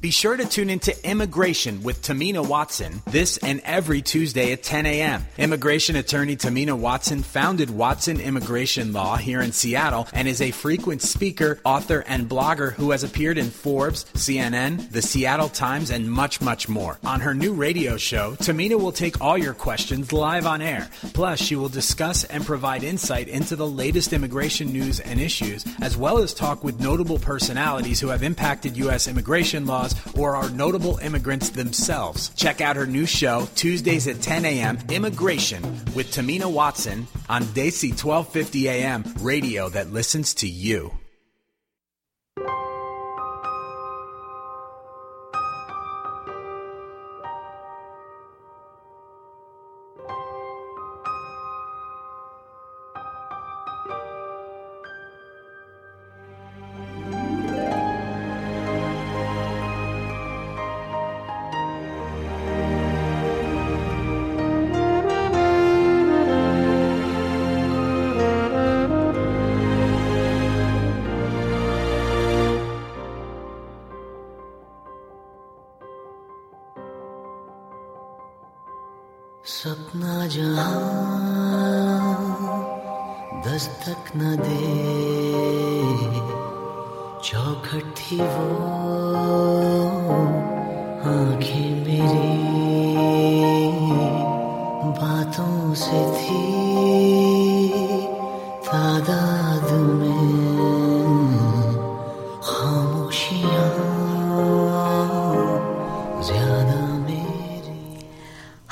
Be 0.00 0.12
sure 0.12 0.36
to 0.36 0.46
tune 0.46 0.70
into 0.70 0.94
Immigration 1.08 1.82
with 1.82 2.02
Tahmina 2.02 2.46
Watson 2.46 3.02
this 3.06 3.36
and 3.38 3.60
every 3.64 4.00
Tuesday 4.00 4.52
at 4.52 4.62
10 4.62 4.86
a.m. 4.86 5.26
Immigration 5.36 5.96
attorney 5.96 6.36
Tahmina 6.36 6.78
Watson 6.78 7.24
founded 7.24 7.68
Watson 7.68 8.20
Immigration 8.20 8.92
Law 8.92 9.16
here 9.16 9.40
in 9.40 9.50
Seattle 9.50 10.06
and 10.12 10.28
is 10.28 10.40
a 10.40 10.52
frequent 10.52 11.02
speaker, 11.02 11.58
author, 11.64 12.04
and 12.06 12.28
blogger 12.28 12.74
who 12.74 12.92
has 12.92 13.02
appeared 13.02 13.38
in 13.38 13.50
Forbes, 13.50 14.04
CNN, 14.14 14.88
the 14.92 15.02
Seattle 15.02 15.48
Times, 15.48 15.90
and 15.90 16.08
much, 16.08 16.40
much 16.40 16.68
more. 16.68 17.00
On 17.02 17.20
her 17.20 17.34
new 17.34 17.52
radio 17.52 17.96
show, 17.96 18.36
Tahmina 18.36 18.80
will 18.80 18.92
take 18.92 19.20
all 19.20 19.36
your 19.36 19.54
questions 19.54 20.12
live 20.12 20.46
on 20.46 20.62
air. 20.62 20.88
Plus, 21.12 21.40
she 21.40 21.56
will 21.56 21.68
discuss 21.68 22.22
and 22.22 22.46
provide 22.46 22.84
insight 22.84 23.26
into 23.26 23.56
the 23.56 23.66
latest 23.66 24.12
immigration 24.12 24.72
news 24.72 25.00
and 25.00 25.20
issues, 25.20 25.64
as 25.82 25.96
well 25.96 26.18
as 26.18 26.34
talk 26.34 26.62
with 26.62 26.78
notable 26.78 27.18
personalities 27.18 27.98
who 27.98 28.08
have 28.08 28.22
impacted 28.22 28.76
U.S. 28.76 29.08
immigration 29.08 29.66
laws 29.66 29.87
or 30.16 30.36
are 30.36 30.50
notable 30.50 30.98
immigrants 30.98 31.50
themselves. 31.50 32.30
Check 32.30 32.60
out 32.60 32.76
her 32.76 32.86
new 32.86 33.06
show, 33.06 33.48
Tuesdays 33.54 34.08
at 34.08 34.20
10 34.20 34.44
a.m., 34.44 34.78
Immigration, 34.90 35.62
with 35.94 36.12
Tahmina 36.12 36.50
Watson 36.50 37.06
on 37.28 37.42
Desi 37.44 37.90
1250 37.90 38.68
a.m., 38.68 39.04
radio 39.20 39.68
that 39.68 39.92
listens 39.92 40.34
to 40.34 40.48
you. 40.48 40.97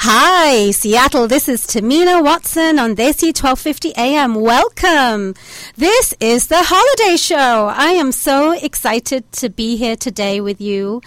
Hi, 0.08 0.70
Seattle. 0.70 1.26
This 1.26 1.48
is 1.48 1.66
Tahmina 1.66 2.22
Watson 2.22 2.78
on 2.78 2.94
Desi 2.94 3.32
1250 3.34 3.94
AM. 3.96 4.34
Welcome. 4.34 5.34
This 5.76 6.14
is 6.20 6.46
the 6.46 6.62
holiday 6.62 7.16
show. 7.16 7.72
I 7.74 7.92
am 7.92 8.12
so 8.12 8.52
excited 8.52 9.32
to 9.32 9.48
be 9.48 9.76
here 9.76 9.96
today 9.96 10.40
with 10.40 10.60
you. 10.60 11.00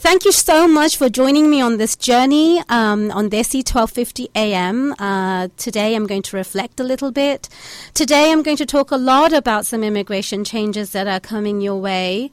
Thank 0.00 0.24
you 0.24 0.30
so 0.30 0.68
much 0.68 0.96
for 0.96 1.08
joining 1.08 1.50
me 1.50 1.60
on 1.60 1.76
this 1.78 1.96
journey 1.96 2.62
um, 2.68 3.10
on 3.10 3.28
Desi 3.28 3.66
1250 3.66 4.28
AM. 4.36 4.94
Uh, 4.96 5.48
today 5.56 5.96
I'm 5.96 6.06
going 6.06 6.22
to 6.22 6.36
reflect 6.36 6.78
a 6.78 6.84
little 6.84 7.10
bit. 7.10 7.48
Today 7.94 8.30
I'm 8.30 8.44
going 8.44 8.56
to 8.58 8.64
talk 8.64 8.92
a 8.92 8.96
lot 8.96 9.32
about 9.32 9.66
some 9.66 9.82
immigration 9.82 10.44
changes 10.44 10.92
that 10.92 11.08
are 11.08 11.18
coming 11.18 11.60
your 11.60 11.80
way. 11.80 12.30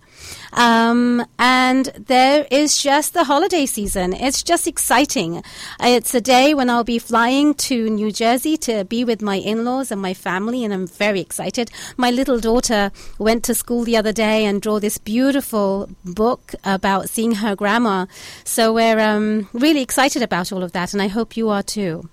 Um, 0.53 1.25
and 1.39 1.85
there 2.07 2.45
is 2.51 2.81
just 2.81 3.15
the 3.15 3.23
holiday 3.23 3.65
season. 3.65 4.13
It's 4.13 4.43
just 4.43 4.67
exciting. 4.67 5.41
It's 5.79 6.13
a 6.13 6.21
day 6.21 6.53
when 6.53 6.69
I'll 6.69 6.83
be 6.83 6.99
flying 6.99 7.55
to 7.55 7.89
New 7.89 8.11
Jersey 8.11 8.57
to 8.57 8.85
be 8.85 9.03
with 9.03 9.23
my 9.23 9.37
in 9.37 9.65
laws 9.65 9.91
and 9.91 9.99
my 9.99 10.13
family, 10.13 10.63
and 10.63 10.71
I'm 10.71 10.85
very 10.85 11.19
excited. 11.19 11.71
My 11.97 12.11
little 12.11 12.39
daughter 12.39 12.91
went 13.17 13.43
to 13.45 13.55
school 13.55 13.83
the 13.83 13.97
other 13.97 14.13
day 14.13 14.45
and 14.45 14.61
drew 14.61 14.79
this 14.79 14.99
beautiful 14.99 15.89
book 16.05 16.53
about 16.63 17.09
seeing 17.09 17.35
her 17.35 17.54
grandma. 17.55 18.05
So 18.43 18.73
we're 18.73 18.99
um, 18.99 19.47
really 19.53 19.81
excited 19.81 20.21
about 20.21 20.51
all 20.51 20.63
of 20.63 20.71
that, 20.73 20.93
and 20.93 21.01
I 21.01 21.07
hope 21.07 21.37
you 21.37 21.49
are 21.49 21.63
too. 21.63 22.09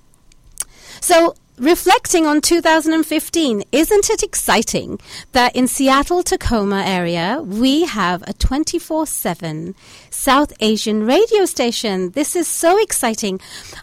So, 1.01 1.35
reflecting 1.59 2.27
on 2.27 2.41
2015, 2.41 3.65
isn't 3.73 4.11
it 4.11 4.23
exciting 4.23 4.99
that 5.33 5.55
in 5.57 5.67
Seattle 5.67 6.23
Tacoma 6.23 6.83
area 6.87 7.41
we 7.43 7.85
have 7.85 8.23
a 8.23 8.33
24/7 8.35 9.75
South 10.13 10.53
Asian 10.61 11.05
radio 11.07 11.45
station? 11.45 12.11
This 12.11 12.37
is 12.37 12.47
so 12.47 12.81
exciting. 12.81 13.41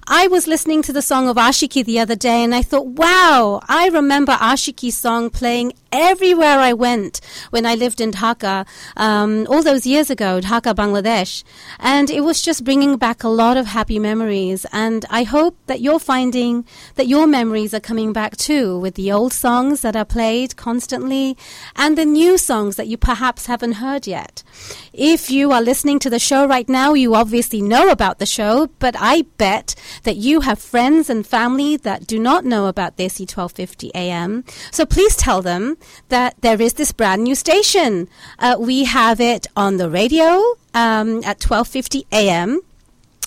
I 0.07 0.27
was 0.27 0.47
listening 0.47 0.81
to 0.83 0.93
the 0.93 1.01
song 1.01 1.27
of 1.27 1.37
Aashiqui 1.37 1.83
the 1.83 1.99
other 1.99 2.15
day 2.15 2.43
and 2.43 2.53
I 2.53 2.61
thought, 2.61 2.87
"Wow, 2.87 3.61
I 3.67 3.89
remember 3.89 4.33
Aashiqui's 4.33 4.97
song 4.97 5.29
playing 5.29 5.73
everywhere 5.91 6.59
I 6.59 6.73
went 6.73 7.21
when 7.49 7.65
I 7.65 7.75
lived 7.75 8.01
in 8.01 8.11
Dhaka 8.11 8.67
um, 8.95 9.47
all 9.49 9.63
those 9.63 9.85
years 9.85 10.09
ago, 10.09 10.39
Dhaka, 10.41 10.73
Bangladesh. 10.73 11.43
And 11.79 12.09
it 12.09 12.21
was 12.21 12.41
just 12.41 12.63
bringing 12.63 12.97
back 12.97 13.23
a 13.23 13.29
lot 13.29 13.57
of 13.57 13.67
happy 13.67 13.99
memories. 13.99 14.65
And 14.71 15.05
I 15.09 15.23
hope 15.23 15.57
that 15.67 15.81
you're 15.81 15.99
finding 15.99 16.65
that 16.95 17.07
your 17.07 17.27
memories 17.27 17.73
are 17.73 17.79
coming 17.79 18.13
back 18.13 18.37
too 18.37 18.77
with 18.79 18.95
the 18.95 19.11
old 19.11 19.33
songs 19.33 19.81
that 19.81 19.95
are 19.95 20.05
played 20.05 20.55
constantly 20.55 21.37
and 21.75 21.97
the 21.97 22.05
new 22.05 22.37
songs 22.37 22.75
that 22.75 22.87
you 22.87 22.97
perhaps 22.97 23.47
haven't 23.47 23.73
heard 23.73 24.07
yet. 24.07 24.43
If 24.93 25.31
you 25.31 25.51
are 25.51 25.61
listening 25.61 25.99
to 25.99 26.09
the 26.09 26.18
show 26.19 26.45
right 26.45 26.67
now, 26.67 26.93
you 26.93 27.15
obviously 27.15 27.61
know 27.61 27.89
about 27.89 28.19
the 28.19 28.25
show, 28.25 28.67
but 28.79 28.95
I 28.97 29.23
bet 29.37 29.75
that 30.03 30.17
you 30.17 30.41
have 30.41 30.59
friends 30.59 31.09
and 31.09 31.25
family 31.25 31.77
that 31.77 32.07
do 32.07 32.19
not 32.19 32.45
know 32.45 32.67
about 32.67 32.97
Desi 32.97 33.21
1250 33.21 33.91
AM. 33.95 34.43
So 34.71 34.85
please 34.85 35.15
tell 35.15 35.41
them 35.41 35.77
that 36.09 36.35
there 36.41 36.61
is 36.61 36.73
this 36.73 36.91
brand 36.91 37.23
new 37.23 37.35
station. 37.35 38.07
Uh, 38.37 38.57
we 38.59 38.85
have 38.85 39.19
it 39.19 39.47
on 39.55 39.77
the 39.77 39.89
radio 39.89 40.41
um, 40.73 41.17
at 41.23 41.41
1250 41.43 42.05
AM 42.11 42.61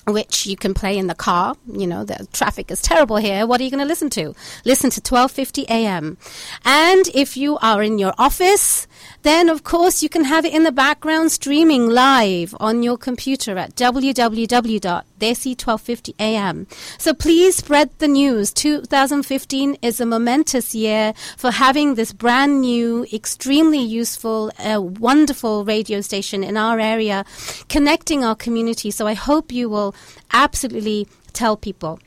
which 0.05 0.45
you 0.45 0.57
can 0.57 0.73
play 0.73 0.97
in 0.97 1.07
the 1.07 1.15
car. 1.15 1.55
You 1.71 1.87
know, 1.87 2.03
the 2.03 2.27
traffic 2.33 2.69
is 2.71 2.81
terrible 2.81 3.17
here. 3.17 3.47
What 3.47 3.61
are 3.61 3.63
you 3.63 3.69
going 3.71 3.79
to 3.79 3.87
listen 3.87 4.09
to? 4.11 4.35
Listen 4.65 4.89
to 4.91 5.01
12:50 5.01 5.63
a.m. 5.65 6.17
And 6.65 7.07
if 7.13 7.37
you 7.37 7.57
are 7.59 7.81
in 7.81 7.97
your 7.99 8.13
office, 8.17 8.87
then 9.23 9.49
of 9.49 9.63
course 9.63 10.03
you 10.03 10.09
can 10.09 10.25
have 10.25 10.45
it 10.45 10.53
in 10.53 10.61
the 10.63 10.71
background 10.71 11.31
streaming 11.31 11.87
live 11.87 12.53
on 12.59 12.83
your 12.83 12.97
computer 12.97 13.57
at 13.57 13.73
www.desi1250am. 13.75 16.67
So 16.99 17.13
please 17.13 17.55
spread 17.55 17.89
the 17.99 18.07
news. 18.07 18.51
2015 18.53 19.77
is 19.81 20.01
a 20.01 20.05
momentous 20.05 20.75
year 20.75 21.13
for 21.37 21.51
having 21.51 21.95
this 21.95 22.13
brand 22.13 22.61
new, 22.61 23.05
extremely 23.13 23.79
useful, 23.79 24.51
uh, 24.59 24.81
wonderful 24.81 25.65
radio 25.65 26.01
station 26.01 26.43
in 26.43 26.57
our 26.57 26.79
area 26.79 27.25
connecting 27.69 28.23
our 28.23 28.35
community. 28.35 28.91
So 28.91 29.07
I 29.07 29.13
hope 29.13 29.51
you 29.51 29.69
will 29.69 29.95
absolutely 30.31 31.07
tell 31.33 31.57
people. 31.57 31.99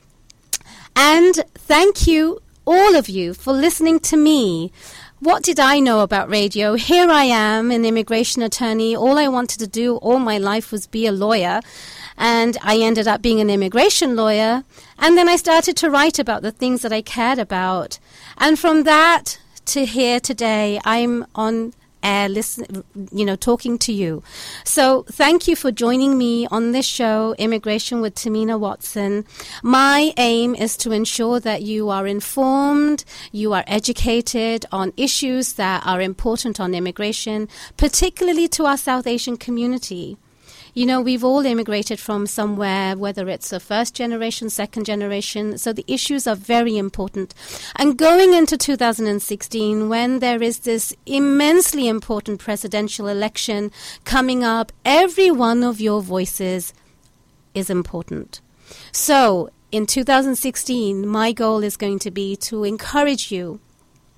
And 0.95 1.35
thank 1.53 2.07
you, 2.07 2.39
all 2.65 2.95
of 2.95 3.07
you, 3.07 3.33
for 3.33 3.53
listening 3.53 3.99
to 4.01 4.17
me. 4.17 4.71
What 5.19 5.41
did 5.41 5.59
I 5.59 5.79
know 5.79 6.01
about 6.01 6.29
radio? 6.29 6.75
Here 6.75 7.09
I 7.09 7.23
am, 7.23 7.71
an 7.71 7.85
immigration 7.85 8.43
attorney. 8.43 8.95
All 8.95 9.17
I 9.17 9.27
wanted 9.27 9.57
to 9.57 9.65
do 9.65 9.95
all 9.95 10.19
my 10.19 10.37
life 10.37 10.71
was 10.71 10.85
be 10.85 11.07
a 11.07 11.11
lawyer. 11.11 11.59
And 12.17 12.55
I 12.61 12.77
ended 12.77 13.07
up 13.07 13.23
being 13.23 13.41
an 13.41 13.49
immigration 13.49 14.15
lawyer. 14.15 14.63
And 14.99 15.17
then 15.17 15.27
I 15.27 15.35
started 15.35 15.75
to 15.77 15.89
write 15.89 16.19
about 16.19 16.43
the 16.43 16.51
things 16.51 16.83
that 16.83 16.93
I 16.93 17.01
cared 17.01 17.39
about. 17.39 17.97
And 18.37 18.59
from 18.59 18.83
that 18.83 19.39
to 19.65 19.85
here 19.85 20.19
today, 20.19 20.79
I'm 20.85 21.25
on 21.33 21.73
air, 22.07 22.29
listen, 22.29 22.83
you 23.11 23.25
know, 23.25 23.35
talking 23.35 23.77
to 23.79 23.91
you. 23.91 24.23
So 24.63 25.03
thank 25.21 25.47
you 25.47 25.55
for 25.55 25.71
joining 25.71 26.17
me 26.17 26.47
on 26.47 26.71
this 26.71 26.85
show, 26.85 27.35
Immigration 27.37 28.01
with 28.01 28.15
Tahmina 28.15 28.59
Watson. 28.59 29.25
My 29.61 30.13
aim 30.17 30.55
is 30.55 30.77
to 30.77 30.91
ensure 30.91 31.39
that 31.41 31.61
you 31.61 31.89
are 31.89 32.07
informed, 32.07 33.03
you 33.31 33.53
are 33.53 33.65
educated 33.67 34.65
on 34.71 34.93
issues 34.97 35.53
that 35.53 35.85
are 35.85 36.01
important 36.01 36.59
on 36.59 36.73
immigration, 36.73 37.47
particularly 37.75 38.47
to 38.49 38.65
our 38.65 38.77
South 38.77 39.05
Asian 39.05 39.37
community. 39.37 40.17
You 40.77 40.85
know, 40.85 41.01
we've 41.01 41.23
all 41.23 41.43
immigrated 41.43 41.99
from 41.99 42.27
somewhere, 42.27 42.95
whether 42.95 43.27
it's 43.29 43.51
a 43.51 43.59
first 43.59 43.95
generation, 43.95 44.47
second 44.51 44.85
generation. 44.85 45.57
So 45.57 45.73
the 45.73 45.83
issues 45.87 46.27
are 46.27 46.35
very 46.35 46.77
important. 46.77 47.33
And 47.77 47.97
going 47.97 48.35
into 48.35 48.57
2016, 48.57 49.89
when 49.89 50.19
there 50.19 50.43
is 50.43 50.59
this 50.59 50.93
immensely 51.07 51.87
important 51.87 52.39
presidential 52.39 53.07
election 53.07 53.71
coming 54.05 54.43
up, 54.43 54.71
every 54.85 55.31
one 55.31 55.63
of 55.63 55.81
your 55.81 55.99
voices 55.99 56.75
is 57.55 57.71
important. 57.71 58.39
So 58.91 59.49
in 59.71 59.87
2016, 59.87 61.07
my 61.07 61.31
goal 61.31 61.63
is 61.63 61.75
going 61.75 61.97
to 61.97 62.11
be 62.11 62.35
to 62.35 62.63
encourage 62.63 63.31
you, 63.31 63.59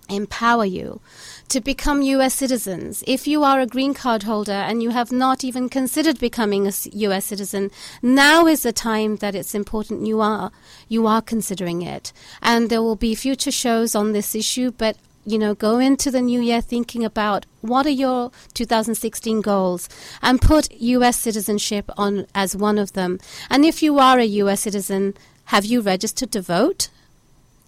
empower 0.09 0.65
you 0.65 0.99
to 1.49 1.59
become 1.59 2.03
US 2.03 2.35
citizens. 2.35 3.03
If 3.07 3.27
you 3.27 3.43
are 3.43 3.59
a 3.59 3.65
green 3.65 3.95
card 3.95 4.23
holder 4.23 4.51
and 4.51 4.83
you 4.83 4.91
have 4.91 5.11
not 5.11 5.43
even 5.43 5.67
considered 5.67 6.19
becoming 6.19 6.67
a 6.67 6.73
US 7.07 7.25
citizen, 7.25 7.71
now 8.03 8.45
is 8.45 8.61
the 8.61 8.71
time 8.71 9.15
that 9.17 9.33
it's 9.33 9.55
important 9.55 10.05
you 10.05 10.21
are 10.21 10.51
you 10.87 11.07
are 11.07 11.21
considering 11.23 11.81
it. 11.81 12.13
And 12.41 12.69
there 12.69 12.83
will 12.83 12.95
be 12.95 13.15
future 13.15 13.51
shows 13.51 13.95
on 13.95 14.11
this 14.11 14.35
issue, 14.35 14.71
but 14.71 14.95
you 15.25 15.39
know, 15.39 15.55
go 15.55 15.79
into 15.79 16.11
the 16.11 16.21
new 16.21 16.39
year 16.39 16.61
thinking 16.61 17.03
about 17.03 17.45
what 17.61 17.85
are 17.85 17.97
your 18.05 18.31
2016 18.53 19.41
goals 19.41 19.89
and 20.21 20.41
put 20.41 20.71
US 20.71 21.17
citizenship 21.17 21.89
on 21.97 22.27
as 22.35 22.55
one 22.55 22.77
of 22.77 22.93
them. 22.93 23.19
And 23.49 23.65
if 23.65 23.81
you 23.81 23.97
are 23.97 24.19
a 24.19 24.25
US 24.43 24.61
citizen, 24.61 25.15
have 25.45 25.65
you 25.65 25.81
registered 25.81 26.31
to 26.33 26.41
vote? 26.41 26.89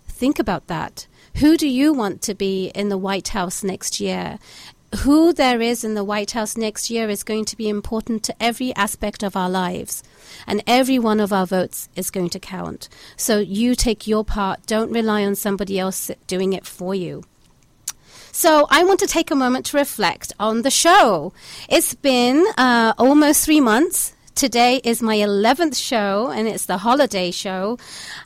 Think 0.08 0.38
about 0.38 0.68
that. 0.68 1.08
Who 1.38 1.58
do 1.58 1.68
you 1.68 1.94
want 1.94 2.22
to 2.24 2.36
be 2.36 2.68
in 2.68 2.90
the 2.90 2.98
White 2.98 3.30
House 3.30 3.64
next 3.64 4.00
year? 4.00 4.38
Who 5.00 5.32
there 5.32 5.62
is 5.62 5.84
in 5.84 5.94
the 5.94 6.04
White 6.04 6.32
House 6.32 6.58
next 6.58 6.90
year 6.90 7.10
is 7.10 7.24
going 7.24 7.46
to 7.46 7.56
be 7.56 7.70
important 7.70 8.24
to 8.24 8.36
every 8.44 8.76
aspect 8.76 9.24
of 9.24 9.38
our 9.38 9.50
lives. 9.50 10.04
And 10.46 10.62
every 10.68 11.00
one 11.00 11.20
of 11.22 11.32
our 11.32 11.48
votes 11.48 11.88
is 11.96 12.12
going 12.12 12.30
to 12.32 12.40
count. 12.40 12.90
So 13.16 13.40
you 13.40 13.74
take 13.74 14.06
your 14.06 14.26
part. 14.26 14.66
Don't 14.66 14.92
rely 14.92 15.24
on 15.24 15.36
somebody 15.36 15.80
else 15.80 16.12
doing 16.28 16.52
it 16.54 16.66
for 16.66 16.94
you. 16.94 17.24
So 18.34 18.68
I 18.70 18.84
want 18.84 19.00
to 19.00 19.08
take 19.08 19.32
a 19.32 19.36
moment 19.36 19.66
to 19.68 19.78
reflect 19.78 20.34
on 20.40 20.62
the 20.62 20.72
show. 20.72 21.34
It's 21.70 21.96
been 21.96 22.46
uh, 22.58 22.94
almost 22.98 23.46
three 23.46 23.62
months 23.62 24.14
Today 24.36 24.82
is 24.84 25.04
my 25.04 25.18
11th 25.18 25.76
show, 25.76 26.32
and 26.32 26.48
it's 26.48 26.66
the 26.66 26.80
holiday 26.80 27.32
show. 27.32 27.78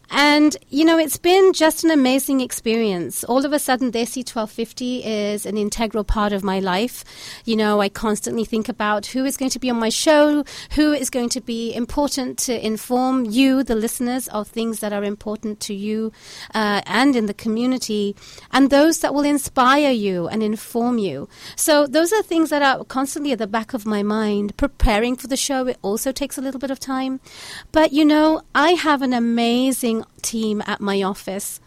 And, 0.09 0.55
you 0.69 0.85
know, 0.85 0.97
it's 0.97 1.17
been 1.17 1.53
just 1.53 1.83
an 1.83 1.91
amazing 1.91 2.41
experience. 2.41 3.23
All 3.23 3.45
of 3.45 3.53
a 3.53 3.59
sudden, 3.59 3.91
Desi 3.91 4.17
1250 4.17 5.03
is 5.03 5.45
an 5.45 5.57
integral 5.57 6.03
part 6.03 6.33
of 6.33 6.43
my 6.43 6.59
life. 6.59 7.03
You 7.45 7.55
know, 7.55 7.81
I 7.81 7.89
constantly 7.89 8.45
think 8.45 8.69
about 8.69 9.07
who 9.07 9.25
is 9.25 9.37
going 9.37 9.51
to 9.51 9.59
be 9.59 9.69
on 9.69 9.79
my 9.79 9.89
show, 9.89 10.43
who 10.71 10.93
is 10.93 11.09
going 11.09 11.29
to 11.29 11.41
be 11.41 11.73
important 11.73 12.37
to 12.39 12.65
inform 12.65 13.25
you, 13.25 13.63
the 13.63 13.75
listeners, 13.75 14.27
of 14.29 14.47
things 14.47 14.79
that 14.79 14.93
are 14.93 15.03
important 15.03 15.59
to 15.61 15.73
you 15.73 16.11
uh, 16.53 16.81
and 16.85 17.15
in 17.15 17.25
the 17.25 17.33
community, 17.33 18.15
and 18.51 18.69
those 18.69 18.99
that 18.99 19.13
will 19.13 19.25
inspire 19.25 19.91
you 19.91 20.27
and 20.27 20.43
inform 20.43 20.97
you. 20.97 21.27
So, 21.55 21.87
those 21.87 22.13
are 22.13 22.21
things 22.21 22.49
that 22.49 22.61
are 22.61 22.83
constantly 22.85 23.31
at 23.31 23.39
the 23.39 23.47
back 23.47 23.73
of 23.73 23.85
my 23.85 24.03
mind. 24.03 24.55
Preparing 24.57 25.15
for 25.15 25.27
the 25.27 25.37
show, 25.37 25.67
it 25.67 25.77
also 25.81 26.11
takes 26.11 26.37
a 26.37 26.41
little 26.41 26.59
bit 26.59 26.71
of 26.71 26.79
time. 26.79 27.19
But, 27.71 27.91
you 27.91 28.05
know, 28.05 28.41
I 28.53 28.71
have 28.71 29.01
an 29.01 29.13
amazing 29.13 29.94
team 30.21 30.61
at 30.65 30.81
my 30.81 31.01
office. 31.03 31.59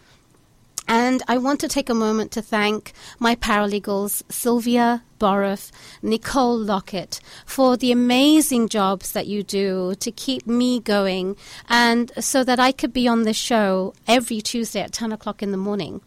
And 0.90 1.22
I 1.28 1.36
want 1.36 1.60
to 1.60 1.68
take 1.68 1.90
a 1.90 1.94
moment 1.94 2.32
to 2.32 2.42
thank 2.42 2.92
my 3.18 3.34
paralegals, 3.36 4.22
Sylvia 4.30 5.02
Boroff, 5.20 5.70
Nicole 6.00 6.58
Lockett, 6.58 7.20
for 7.44 7.76
the 7.76 7.92
amazing 7.92 8.68
jobs 8.68 9.12
that 9.12 9.26
you 9.26 9.42
do 9.42 9.94
to 9.96 10.10
keep 10.10 10.46
me 10.46 10.80
going 10.80 11.36
and 11.68 12.10
so 12.18 12.42
that 12.42 12.58
I 12.58 12.72
could 12.72 12.94
be 12.94 13.06
on 13.06 13.24
the 13.24 13.34
show 13.34 13.92
every 14.06 14.40
Tuesday 14.40 14.80
at 14.80 14.92
10 14.92 15.12
o'clock 15.12 15.42
in 15.42 15.50
the 15.50 15.58
morning. 15.58 16.00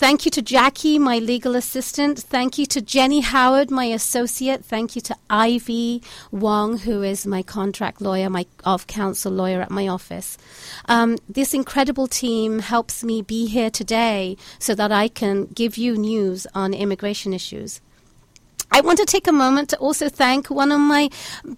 Thank 0.00 0.24
you 0.24 0.30
to 0.30 0.40
Jackie, 0.40 0.98
my 0.98 1.18
legal 1.18 1.54
assistant. 1.54 2.18
Thank 2.18 2.56
you 2.56 2.64
to 2.64 2.80
Jenny 2.80 3.20
Howard, 3.20 3.70
my 3.70 3.84
associate. 3.84 4.64
Thank 4.64 4.96
you 4.96 5.02
to 5.02 5.14
Ivy 5.28 6.02
Wong, 6.30 6.78
who 6.78 7.02
is 7.02 7.26
my 7.26 7.42
contract 7.42 8.00
lawyer, 8.00 8.30
my 8.30 8.46
of 8.64 8.86
counsel 8.86 9.30
lawyer 9.30 9.60
at 9.60 9.70
my 9.70 9.86
office. 9.88 10.38
Um, 10.86 11.18
this 11.28 11.52
incredible 11.52 12.06
team 12.06 12.60
helps 12.60 13.04
me 13.04 13.20
be 13.20 13.46
here 13.46 13.68
today 13.68 14.38
so 14.58 14.74
that 14.74 14.90
I 14.90 15.08
can 15.08 15.44
give 15.44 15.76
you 15.76 15.98
news 15.98 16.46
on 16.54 16.72
immigration 16.72 17.34
issues. 17.34 17.82
I 18.72 18.80
want 18.80 18.98
to 18.98 19.04
take 19.04 19.26
a 19.26 19.32
moment 19.32 19.70
to 19.70 19.78
also 19.78 20.08
thank 20.08 20.48
one 20.48 20.70
of 20.70 20.80
my 20.80 21.10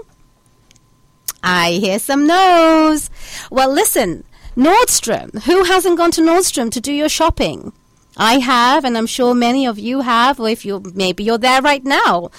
I 1.42 1.72
hear 1.72 1.98
some 1.98 2.26
no's. 2.26 3.10
Well, 3.50 3.72
listen, 3.72 4.24
Nordstrom. 4.56 5.42
Who 5.44 5.64
hasn't 5.64 5.96
gone 5.96 6.10
to 6.12 6.20
Nordstrom 6.20 6.70
to 6.70 6.80
do 6.80 6.92
your 6.92 7.08
shopping? 7.08 7.72
I 8.16 8.34
have, 8.34 8.84
and 8.84 8.96
I'm 8.96 9.06
sure 9.06 9.34
many 9.34 9.66
of 9.66 9.78
you 9.78 10.02
have, 10.02 10.38
or 10.38 10.48
if 10.48 10.64
you 10.64 10.82
maybe 10.94 11.24
you're 11.24 11.38
there 11.38 11.62
right 11.62 11.84
now. 11.84 12.30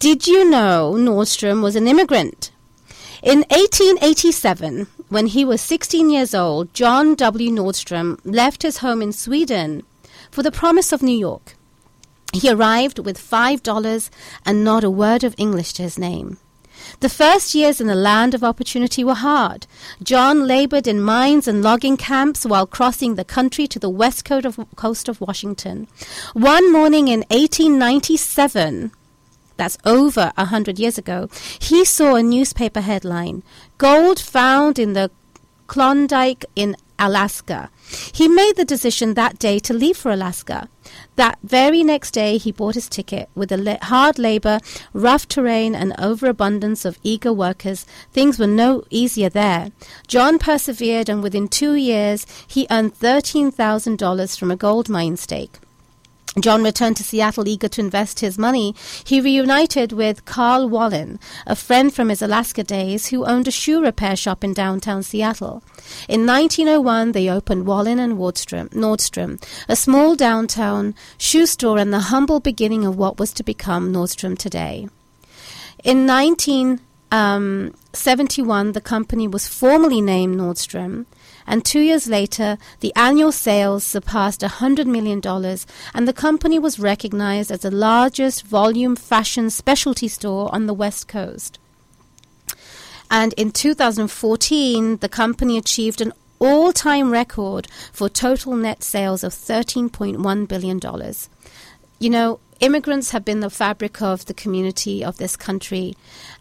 Did 0.00 0.26
you 0.26 0.48
know 0.48 0.94
Nordstrom 0.96 1.62
was 1.62 1.76
an 1.76 1.86
immigrant? 1.86 2.50
In 3.22 3.38
1887, 3.48 4.86
when 5.08 5.28
he 5.28 5.44
was 5.44 5.60
16 5.62 6.10
years 6.10 6.34
old, 6.34 6.74
John 6.74 7.14
W. 7.14 7.50
Nordstrom 7.50 8.18
left 8.24 8.62
his 8.62 8.78
home 8.78 9.00
in 9.00 9.12
Sweden 9.12 9.82
for 10.30 10.42
the 10.42 10.50
promise 10.50 10.92
of 10.92 11.02
New 11.02 11.16
York. 11.16 11.54
He 12.34 12.50
arrived 12.50 12.98
with 12.98 13.16
$5 13.16 14.10
and 14.44 14.64
not 14.64 14.82
a 14.84 14.90
word 14.90 15.22
of 15.22 15.34
English 15.38 15.72
to 15.74 15.82
his 15.82 15.98
name. 15.98 16.38
The 17.00 17.08
first 17.08 17.54
years 17.54 17.80
in 17.80 17.86
the 17.86 17.94
land 17.94 18.34
of 18.34 18.44
opportunity 18.44 19.04
were 19.04 19.14
hard. 19.14 19.66
John 20.02 20.46
labored 20.46 20.86
in 20.86 21.00
mines 21.00 21.48
and 21.48 21.62
logging 21.62 21.96
camps 21.96 22.44
while 22.46 22.66
crossing 22.66 23.14
the 23.14 23.24
country 23.24 23.66
to 23.68 23.78
the 23.78 23.90
west 23.90 24.24
coast 24.24 25.08
of, 25.08 25.20
Washington. 25.20 25.88
One 26.32 26.72
morning 26.72 27.08
in 27.08 27.20
1897, 27.30 28.92
that's 29.56 29.78
over 29.84 30.32
a 30.36 30.46
hundred 30.46 30.78
years 30.78 30.98
ago, 30.98 31.28
he 31.58 31.84
saw 31.84 32.14
a 32.14 32.22
newspaper 32.22 32.80
headline: 32.80 33.42
"Gold 33.78 34.18
found 34.18 34.78
in 34.78 34.92
the 34.94 35.10
Klondike 35.66 36.44
in 36.56 36.76
Alaska." 36.98 37.70
He 38.12 38.28
made 38.28 38.56
the 38.56 38.64
decision 38.64 39.14
that 39.14 39.38
day 39.38 39.58
to 39.60 39.74
leave 39.74 39.96
for 39.96 40.10
Alaska. 40.10 40.68
That 41.16 41.38
very 41.44 41.84
next 41.84 42.10
day, 42.10 42.38
he 42.38 42.50
bought 42.50 42.74
his 42.74 42.88
ticket. 42.88 43.28
With 43.34 43.50
the 43.50 43.56
la- 43.56 43.78
hard 43.82 44.18
labor, 44.18 44.58
rough 44.92 45.28
terrain, 45.28 45.74
and 45.74 45.94
overabundance 45.98 46.84
of 46.84 46.98
eager 47.02 47.32
workers, 47.32 47.86
things 48.12 48.38
were 48.38 48.48
no 48.48 48.82
easier 48.90 49.28
there. 49.28 49.70
John 50.08 50.38
persevered, 50.38 51.08
and 51.08 51.22
within 51.22 51.46
two 51.46 51.74
years, 51.74 52.26
he 52.46 52.66
earned 52.70 52.98
$13,000 52.98 54.38
from 54.38 54.50
a 54.50 54.56
gold 54.56 54.88
mine 54.88 55.16
stake. 55.16 55.58
John 56.40 56.64
returned 56.64 56.96
to 56.96 57.04
Seattle 57.04 57.46
eager 57.46 57.68
to 57.68 57.80
invest 57.80 58.20
his 58.20 58.38
money. 58.38 58.74
He 59.04 59.20
reunited 59.20 59.92
with 59.92 60.24
Carl 60.24 60.68
Wallin, 60.68 61.20
a 61.46 61.54
friend 61.54 61.94
from 61.94 62.08
his 62.08 62.22
Alaska 62.22 62.64
days 62.64 63.08
who 63.08 63.24
owned 63.24 63.46
a 63.46 63.52
shoe 63.52 63.82
repair 63.82 64.16
shop 64.16 64.42
in 64.42 64.52
downtown 64.52 65.02
Seattle. 65.02 65.62
In 66.08 66.26
1901, 66.26 67.12
they 67.12 67.30
opened 67.30 67.66
Wallin 67.66 68.00
and 68.00 68.18
Nordstrom, 68.18 68.68
Nordstrom, 68.70 69.40
a 69.68 69.76
small 69.76 70.16
downtown 70.16 70.94
shoe 71.18 71.46
store 71.46 71.78
and 71.78 71.92
the 71.92 72.10
humble 72.10 72.40
beginning 72.40 72.84
of 72.84 72.96
what 72.96 73.18
was 73.18 73.32
to 73.34 73.44
become 73.44 73.92
Nordstrom 73.92 74.36
today. 74.36 74.88
In 75.84 76.06
1971, 76.06 78.66
um, 78.66 78.72
the 78.72 78.80
company 78.80 79.28
was 79.28 79.46
formally 79.46 80.00
named 80.00 80.36
Nordstrom, 80.36 81.06
and 81.46 81.64
two 81.64 81.80
years 81.80 82.08
later, 82.08 82.58
the 82.80 82.92
annual 82.96 83.32
sales 83.32 83.84
surpassed 83.84 84.40
$100 84.40 84.86
million, 84.86 85.20
and 85.94 86.08
the 86.08 86.12
company 86.12 86.58
was 86.58 86.78
recognized 86.78 87.50
as 87.50 87.60
the 87.60 87.70
largest 87.70 88.46
volume 88.46 88.96
fashion 88.96 89.50
specialty 89.50 90.08
store 90.08 90.52
on 90.54 90.66
the 90.66 90.74
West 90.74 91.08
Coast. 91.08 91.58
And 93.10 93.32
in 93.34 93.52
2014, 93.52 94.96
the 94.96 95.08
company 95.08 95.58
achieved 95.58 96.00
an 96.00 96.12
all 96.38 96.72
time 96.72 97.10
record 97.10 97.68
for 97.92 98.08
total 98.08 98.56
net 98.56 98.82
sales 98.82 99.22
of 99.22 99.32
$13.1 99.32 100.48
billion. 100.48 100.80
You 102.00 102.10
know, 102.10 102.40
immigrants 102.64 103.10
have 103.10 103.26
been 103.26 103.40
the 103.40 103.50
fabric 103.50 104.00
of 104.00 104.24
the 104.24 104.32
community 104.32 105.04
of 105.04 105.18
this 105.18 105.36
country. 105.36 105.94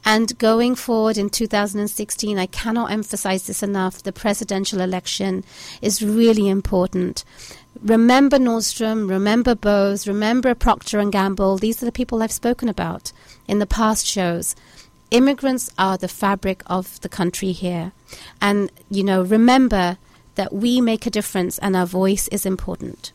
And 0.05 0.37
going 0.37 0.73
forward 0.75 1.17
in 1.17 1.29
2016, 1.29 2.39
I 2.39 2.45
cannot 2.45 2.91
emphasize 2.91 3.45
this 3.45 3.61
enough. 3.61 4.01
The 4.01 4.13
presidential 4.13 4.79
election 4.79 5.43
is 5.81 6.01
really 6.01 6.47
important. 6.47 7.25
Remember 7.81 8.37
Nordstrom, 8.37 9.09
remember 9.09 9.53
Bose, 9.53 10.07
remember 10.07 10.55
Procter 10.55 10.99
and 10.99 11.11
Gamble. 11.11 11.57
These 11.57 11.83
are 11.83 11.85
the 11.85 11.91
people 11.91 12.23
I've 12.23 12.31
spoken 12.31 12.69
about 12.69 13.11
in 13.45 13.59
the 13.59 13.65
past 13.65 14.05
shows. 14.05 14.55
Immigrants 15.11 15.69
are 15.77 15.97
the 15.97 16.07
fabric 16.07 16.63
of 16.67 17.01
the 17.01 17.09
country 17.09 17.51
here. 17.51 17.91
And, 18.41 18.71
you 18.89 19.03
know, 19.03 19.23
remember 19.23 19.97
that 20.35 20.53
we 20.53 20.79
make 20.79 21.05
a 21.05 21.11
difference 21.11 21.57
and 21.57 21.75
our 21.75 21.85
voice 21.85 22.29
is 22.29 22.45
important. 22.45 23.11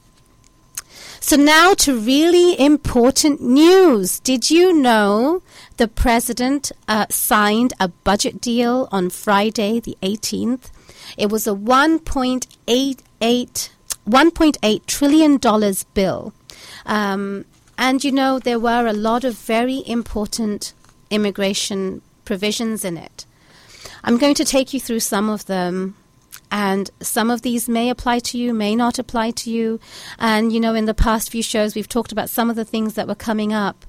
So 1.21 1.37
now 1.37 1.75
to 1.75 1.99
really 1.99 2.59
important 2.61 3.43
news. 3.43 4.21
Did 4.21 4.51
you 4.51 4.73
know 4.73 5.43
the 5.77 5.89
president 5.89 6.71
uh, 6.87 7.07
signed 7.11 7.73
a 7.81 7.89
budget 7.89 8.41
deal 8.41 8.89
on 8.93 9.11
Friday, 9.11 9.81
the 9.81 9.99
18th? 10.03 10.71
It 11.17 11.31
was 11.31 11.47
a 11.47 11.53
1.88 11.53 13.71
$1.8 14.09 14.87
trillion 14.87 15.75
bill. 15.95 16.33
Um, 16.87 17.45
and 17.77 18.03
you 18.03 18.13
know, 18.13 18.39
there 18.39 18.59
were 18.59 18.87
a 18.87 18.93
lot 18.93 19.25
of 19.25 19.37
very 19.37 19.83
important 19.87 20.73
immigration 21.11 22.03
provisions 22.25 22.85
in 22.85 22.97
it. 22.97 23.27
I'm 24.03 24.19
going 24.19 24.35
to 24.35 24.45
take 24.45 24.73
you 24.73 24.81
through 24.81 25.01
some 25.01 25.29
of 25.29 25.47
them 25.47 25.97
and 26.51 26.91
some 27.01 27.31
of 27.31 27.43
these 27.43 27.69
may 27.69 27.91
apply 27.91 28.21
to 28.21 28.39
you, 28.39 28.55
may 28.55 28.75
not 28.75 28.99
apply 28.99 29.33
to 29.33 29.51
you. 29.51 29.81
And, 30.19 30.53
you 30.53 30.61
know, 30.61 30.75
in 30.75 30.87
the 30.87 30.95
past 30.95 31.31
few 31.31 31.43
shows, 31.43 31.75
we've 31.75 31.89
talked 31.89 32.13
about 32.13 32.31
some 32.31 32.51
of 32.51 32.57
the 32.57 32.65
things 32.65 32.95
that 32.95 33.09
were 33.09 33.15
coming 33.15 33.53
up. 33.53 33.85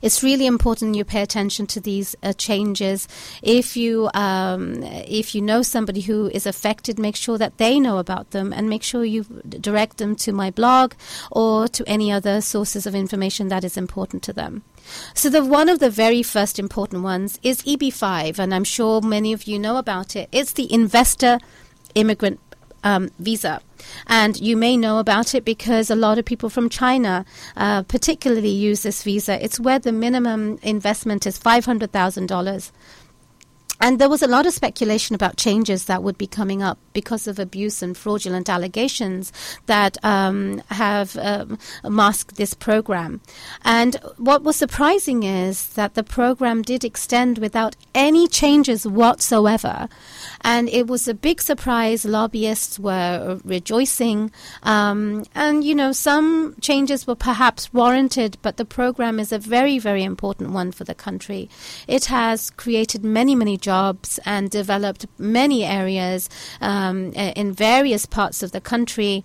It's 0.00 0.22
really 0.22 0.46
important 0.46 0.96
you 0.96 1.04
pay 1.04 1.22
attention 1.22 1.68
to 1.68 1.80
these 1.80 2.16
uh, 2.24 2.32
changes. 2.32 3.06
If 3.40 3.76
you 3.76 4.10
um, 4.14 4.82
if 4.82 5.32
you 5.32 5.40
know 5.40 5.62
somebody 5.62 6.00
who 6.00 6.28
is 6.30 6.44
affected, 6.44 6.98
make 6.98 7.14
sure 7.14 7.38
that 7.38 7.58
they 7.58 7.78
know 7.78 7.98
about 7.98 8.32
them, 8.32 8.52
and 8.52 8.68
make 8.68 8.82
sure 8.82 9.04
you 9.04 9.22
direct 9.48 9.98
them 9.98 10.16
to 10.16 10.32
my 10.32 10.50
blog 10.50 10.94
or 11.30 11.68
to 11.68 11.84
any 11.86 12.10
other 12.10 12.40
sources 12.40 12.84
of 12.84 12.96
information 12.96 13.46
that 13.48 13.62
is 13.62 13.76
important 13.76 14.24
to 14.24 14.32
them. 14.32 14.64
So 15.14 15.28
the 15.28 15.44
one 15.44 15.68
of 15.68 15.78
the 15.78 15.90
very 15.90 16.22
first 16.22 16.58
important 16.58 17.02
ones 17.02 17.38
is 17.42 17.62
EB5, 17.62 18.38
and 18.38 18.54
I'm 18.54 18.64
sure 18.64 19.00
many 19.00 19.32
of 19.32 19.44
you 19.44 19.58
know 19.58 19.76
about 19.76 20.16
it. 20.16 20.28
It's 20.32 20.52
the 20.52 20.72
investor 20.72 21.38
immigrant 21.94 22.40
um, 22.84 23.10
visa. 23.18 23.60
And 24.06 24.40
you 24.40 24.56
may 24.56 24.76
know 24.76 24.98
about 24.98 25.34
it 25.34 25.44
because 25.44 25.90
a 25.90 25.96
lot 25.96 26.18
of 26.18 26.24
people 26.24 26.48
from 26.48 26.68
China 26.68 27.24
uh, 27.56 27.82
particularly 27.82 28.48
use 28.50 28.82
this 28.82 29.02
visa. 29.02 29.42
It's 29.42 29.60
where 29.60 29.78
the 29.78 29.92
minimum 29.92 30.58
investment 30.62 31.26
is 31.26 31.38
$500,000. 31.38 32.72
And 33.82 33.98
there 33.98 34.08
was 34.08 34.22
a 34.22 34.28
lot 34.28 34.46
of 34.46 34.54
speculation 34.54 35.16
about 35.16 35.36
changes 35.36 35.86
that 35.86 36.04
would 36.04 36.16
be 36.16 36.28
coming 36.28 36.62
up 36.62 36.78
because 36.92 37.26
of 37.26 37.40
abuse 37.40 37.82
and 37.82 37.96
fraudulent 37.96 38.48
allegations 38.48 39.32
that 39.66 39.98
um, 40.04 40.62
have 40.70 41.16
um, 41.16 41.58
masked 41.82 42.36
this 42.36 42.54
program. 42.54 43.20
And 43.64 43.96
what 44.18 44.44
was 44.44 44.54
surprising 44.54 45.24
is 45.24 45.66
that 45.70 45.94
the 45.94 46.04
program 46.04 46.62
did 46.62 46.84
extend 46.84 47.38
without 47.38 47.74
any 47.92 48.28
changes 48.28 48.86
whatsoever. 48.86 49.88
And 50.44 50.68
it 50.68 50.86
was 50.86 51.08
a 51.08 51.14
big 51.14 51.40
surprise. 51.40 52.04
Lobbyists 52.04 52.78
were 52.78 53.40
rejoicing. 53.44 54.30
Um, 54.62 55.24
and, 55.34 55.64
you 55.64 55.74
know, 55.74 55.92
some 55.92 56.56
changes 56.60 57.06
were 57.06 57.14
perhaps 57.14 57.72
warranted, 57.72 58.38
but 58.42 58.56
the 58.56 58.64
program 58.64 59.18
is 59.18 59.32
a 59.32 59.38
very, 59.38 59.78
very 59.78 60.02
important 60.02 60.50
one 60.50 60.72
for 60.72 60.84
the 60.84 60.94
country. 60.94 61.48
It 61.86 62.06
has 62.06 62.50
created 62.50 63.04
many, 63.04 63.34
many 63.34 63.56
jobs 63.56 64.18
and 64.24 64.50
developed 64.50 65.06
many 65.18 65.64
areas 65.64 66.28
um, 66.60 67.12
in 67.12 67.52
various 67.52 68.06
parts 68.06 68.42
of 68.42 68.52
the 68.52 68.60
country. 68.60 69.24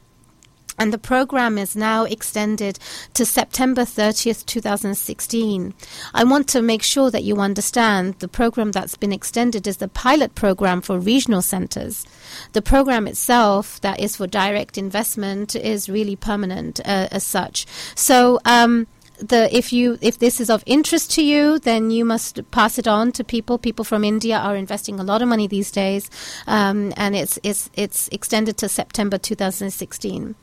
And 0.77 0.93
the 0.93 0.97
program 0.97 1.57
is 1.57 1.75
now 1.75 2.03
extended 2.03 2.79
to 3.13 3.25
September 3.25 3.81
30th, 3.81 4.45
2016. 4.45 5.73
I 6.13 6.23
want 6.23 6.47
to 6.49 6.61
make 6.61 6.83
sure 6.83 7.09
that 7.11 7.23
you 7.23 7.37
understand 7.37 8.15
the 8.19 8.27
program 8.27 8.71
that's 8.71 8.95
been 8.95 9.11
extended 9.11 9.65
is 9.67 9.77
the 9.77 9.87
pilot 9.87 10.35
program 10.35 10.81
for 10.81 10.99
regional 10.99 11.41
centers. 11.41 12.05
The 12.53 12.61
program 12.61 13.07
itself, 13.07 13.81
that 13.81 13.99
is 13.99 14.17
for 14.17 14.27
direct 14.27 14.77
investment, 14.77 15.55
is 15.55 15.89
really 15.89 16.15
permanent 16.15 16.79
uh, 16.81 17.07
as 17.11 17.23
such. 17.23 17.65
So, 17.95 18.39
um, 18.45 18.87
the 19.19 19.55
if 19.55 19.73
you 19.73 19.97
if 20.01 20.19
this 20.19 20.39
is 20.39 20.49
of 20.49 20.63
interest 20.65 21.11
to 21.11 21.23
you, 21.23 21.59
then 21.59 21.91
you 21.91 22.05
must 22.05 22.49
pass 22.51 22.77
it 22.77 22.87
on 22.87 23.11
to 23.13 23.23
people. 23.23 23.57
People 23.57 23.85
from 23.85 24.03
India 24.03 24.37
are 24.37 24.55
investing 24.55 24.99
a 24.99 25.03
lot 25.03 25.21
of 25.21 25.27
money 25.27 25.47
these 25.47 25.71
days, 25.71 26.09
um, 26.47 26.93
and 26.97 27.15
it's 27.15 27.39
it's 27.43 27.69
it's 27.73 28.07
extended 28.09 28.57
to 28.57 28.69
September 28.69 29.17
2016. 29.17 30.35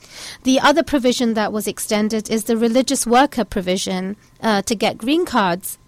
The 0.42 0.60
other 0.60 0.82
provision 0.82 1.34
that 1.34 1.52
was 1.52 1.66
extended 1.66 2.30
is 2.30 2.44
the 2.44 2.56
religious 2.56 3.06
worker 3.06 3.44
provision 3.44 4.16
uh, 4.40 4.62
to 4.62 4.74
get 4.74 4.98
green 4.98 5.24
cards. 5.24 5.78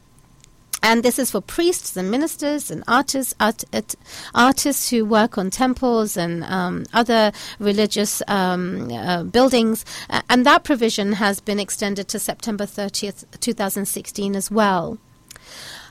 And 0.82 1.02
this 1.02 1.18
is 1.18 1.30
for 1.30 1.40
priests 1.40 1.96
and 1.96 2.10
ministers 2.10 2.70
and 2.70 2.84
artists, 2.86 3.34
art, 3.40 3.64
art, 3.72 3.94
artists 4.34 4.90
who 4.90 5.04
work 5.04 5.38
on 5.38 5.50
temples 5.50 6.16
and 6.16 6.44
um, 6.44 6.84
other 6.92 7.32
religious 7.58 8.22
um, 8.28 8.90
uh, 8.92 9.24
buildings. 9.24 9.84
And 10.30 10.46
that 10.46 10.64
provision 10.64 11.14
has 11.14 11.40
been 11.40 11.58
extended 11.58 12.08
to 12.08 12.18
September 12.18 12.66
30th, 12.66 13.24
2016 13.40 14.36
as 14.36 14.50
well. 14.50 14.98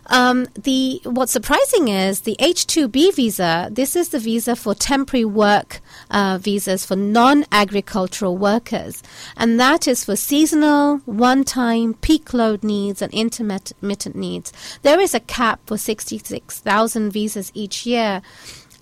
Um, 0.07 0.47
the 0.53 1.01
what's 1.03 1.31
surprising 1.31 1.87
is 1.87 2.21
the 2.21 2.35
H-2B 2.39 3.15
visa. 3.15 3.69
This 3.71 3.95
is 3.95 4.09
the 4.09 4.19
visa 4.19 4.55
for 4.55 4.75
temporary 4.75 5.25
work 5.25 5.81
uh, 6.11 6.37
visas 6.39 6.85
for 6.85 6.95
non-agricultural 6.95 8.37
workers, 8.37 9.01
and 9.35 9.59
that 9.59 9.87
is 9.87 10.05
for 10.05 10.15
seasonal, 10.15 10.97
one-time, 11.05 11.95
peak 11.95 12.33
load 12.33 12.63
needs 12.63 13.01
and 13.01 13.11
intermittent 13.13 14.15
needs. 14.15 14.53
There 14.83 14.99
is 14.99 15.13
a 15.15 15.19
cap 15.19 15.61
for 15.65 15.77
sixty-six 15.77 16.59
thousand 16.59 17.11
visas 17.11 17.51
each 17.53 17.85
year. 17.85 18.21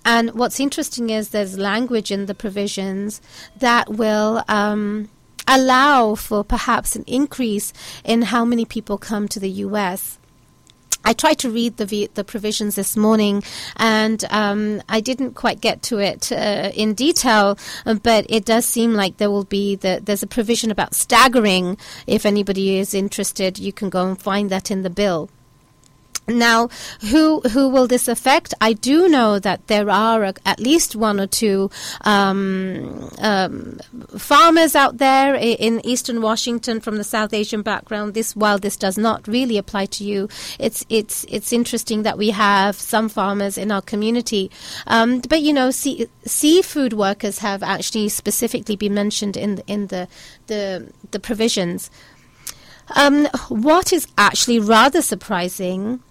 And 0.06 0.34
what's 0.34 0.60
interesting 0.60 1.10
is 1.10 1.30
there's 1.30 1.58
language 1.58 2.12
in 2.12 2.26
the 2.26 2.36
provisions 2.36 3.22
that 3.60 3.90
will 3.90 4.44
um, 4.50 5.08
allow 5.48 6.16
for 6.16 6.44
perhaps 6.44 6.98
an 6.98 7.06
increase 7.08 7.72
in 8.04 8.24
how 8.24 8.44
many 8.44 8.66
people 8.66 8.98
come 8.98 9.30
to 9.30 9.40
the 9.40 9.50
U.S. 9.50 10.20
I 11.04 11.14
tried 11.14 11.40
to 11.40 11.50
read 11.50 11.78
the 11.78 12.10
the 12.14 12.24
provisions 12.24 12.76
this 12.76 12.96
morning, 12.96 13.44
and 13.78 14.24
um, 14.30 14.82
I 14.90 15.00
didn't 15.02 15.34
quite 15.34 15.62
get 15.62 15.82
to 15.84 16.00
it 16.00 16.32
uh, 16.32 16.72
in 16.74 16.94
detail. 16.94 17.58
But 17.86 18.26
it 18.30 18.46
does 18.46 18.66
seem 18.66 18.94
like 18.94 19.18
there 19.18 19.32
will 19.32 19.46
be 19.46 19.76
the, 19.76 20.02
there's 20.04 20.24
a 20.24 20.28
provision 20.28 20.72
about 20.72 20.94
staggering. 20.94 21.78
If 22.08 22.26
anybody 22.26 22.78
is 22.78 22.94
interested, 22.94 23.60
you 23.60 23.74
can 23.74 23.90
go 23.90 24.08
and 24.08 24.20
find 24.20 24.50
that 24.50 24.72
in 24.72 24.84
the 24.84 24.90
bill. 24.90 25.30
Now, 26.28 26.70
who 27.12 27.42
who 27.42 27.68
will 27.68 27.86
this 27.86 28.08
affect? 28.08 28.54
I 28.62 28.72
do 28.72 29.10
know 29.10 29.40
that 29.40 29.68
there 29.68 29.90
are 29.90 30.24
a, 30.24 30.34
at 30.46 30.58
least 30.58 30.96
one 30.96 31.20
or 31.20 31.28
two 31.28 31.70
um, 32.02 33.10
um, 33.20 33.80
farmers 34.18 34.74
out 34.74 35.00
there 35.00 35.36
in 35.36 35.86
Eastern 35.86 36.22
Washington 36.22 36.80
from 36.80 36.96
the 36.96 37.04
South 37.04 37.34
Asian 37.34 37.62
background. 37.62 38.14
This, 38.14 38.38
while 38.38 38.58
this 38.58 38.78
does 38.78 38.98
not 38.98 39.28
really 39.28 39.58
apply 39.58 39.88
to 39.88 40.06
you, 40.06 40.30
it's 40.60 40.86
it's 40.88 41.26
it's 41.28 41.52
interesting 41.52 42.04
that 42.04 42.18
we 42.18 42.30
have 42.30 42.78
some 42.78 43.10
farmers 43.10 43.58
in 43.58 43.70
our 43.70 43.82
community. 43.82 44.50
Um, 44.88 45.20
but 45.20 45.42
you 45.42 45.52
know, 45.52 45.72
sea, 45.72 46.08
seafood 46.26 46.94
workers 46.94 47.40
have 47.40 47.62
actually 47.62 48.08
specifically 48.08 48.78
been 48.78 48.94
mentioned 48.94 49.36
in 49.36 49.62
in 49.68 49.88
the 49.88 50.08
the 50.48 50.90
the 51.12 51.20
provisions. 51.20 51.92
Um, 52.96 53.28
what 53.50 53.92
is 53.92 54.08
actually 54.18 54.60
rather 54.60 55.02
surprising 55.02 56.02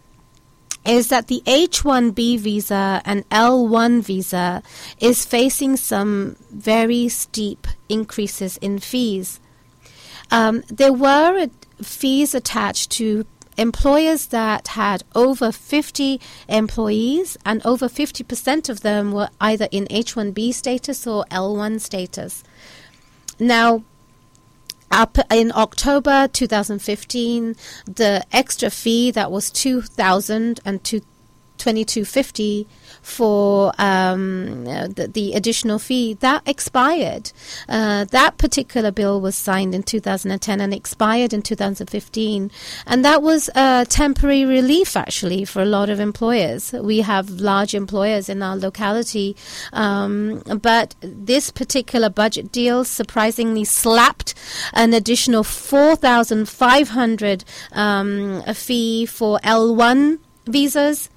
is 0.85 1.09
that 1.09 1.29
the 1.29 1.43
H1B 1.47 2.41
visa 2.41 3.01
and 3.05 3.29
L1 3.31 4.03
visa 4.03 4.63
is 4.99 5.25
facing 5.25 5.77
some 5.77 6.37
very 6.51 7.09
steep 7.09 7.67
increases 7.89 8.57
in 8.59 8.79
fees. 8.79 9.41
Um, 10.31 10.65
there 10.69 10.93
were 10.93 11.49
fees 11.83 12.35
attached 12.35 12.91
to 12.93 13.27
employers 13.57 14.27
that 14.27 14.69
had 14.69 15.05
over 15.15 15.53
50 15.53 16.21
employees, 16.49 17.37
and 17.45 17.65
over 17.67 17.89
50% 17.89 18.69
of 18.69 18.81
them 18.81 19.13
were 19.13 19.29
either 19.41 19.69
in 19.71 19.85
H1B 19.87 20.55
status 20.55 21.07
or 21.07 21.25
L1 21.31 21.81
status. 21.81 22.43
Now, 23.39 23.85
up 24.93 25.19
in 25.31 25.51
October 25.55 26.29
2015, 26.29 27.57
the 27.87 28.25
extra 28.33 28.71
fee 28.71 29.11
that 29.11 29.33
was 29.33 29.51
2,000 29.51 30.61
and 30.65 30.85
two- 30.85 31.01
2250 31.63 32.67
for 33.03 33.73
um, 33.79 34.65
the, 34.65 35.09
the 35.13 35.35
additional 35.35 35.79
fee 35.79 36.15
that 36.15 36.43
expired. 36.45 37.31
Uh, 37.69 38.05
that 38.07 38.37
particular 38.37 38.91
bill 38.91 39.21
was 39.21 39.37
signed 39.37 39.73
in 39.73 39.85
2010 39.85 40.61
and 40.61 40.75
expired 40.75 41.33
in 41.33 41.41
2015, 41.41 42.51
and 42.85 43.05
that 43.05 43.23
was 43.23 43.49
a 43.55 43.87
temporary 43.89 44.45
relief 44.45 44.97
actually 44.97 45.45
for 45.45 45.63
a 45.63 45.65
lot 45.65 45.89
of 45.89 46.01
employers. 46.01 46.73
We 46.73 47.03
have 47.03 47.31
large 47.31 47.77
employers 47.77 48.29
in 48.29 48.43
our 48.43 48.57
locality, 48.57 49.37
um, 49.73 50.43
but 50.61 50.97
this 51.01 51.53
particular 51.53 52.11
budget 52.11 52.51
deal 52.51 52.85
surprisingly 52.85 53.65
slapped 53.65 54.35
an 54.73 54.95
additional 54.95 55.45
4,500 55.45 57.45
um, 57.71 58.43
fee 58.53 59.07
for 59.07 59.39
L1 59.45 60.19
visas 60.47 61.09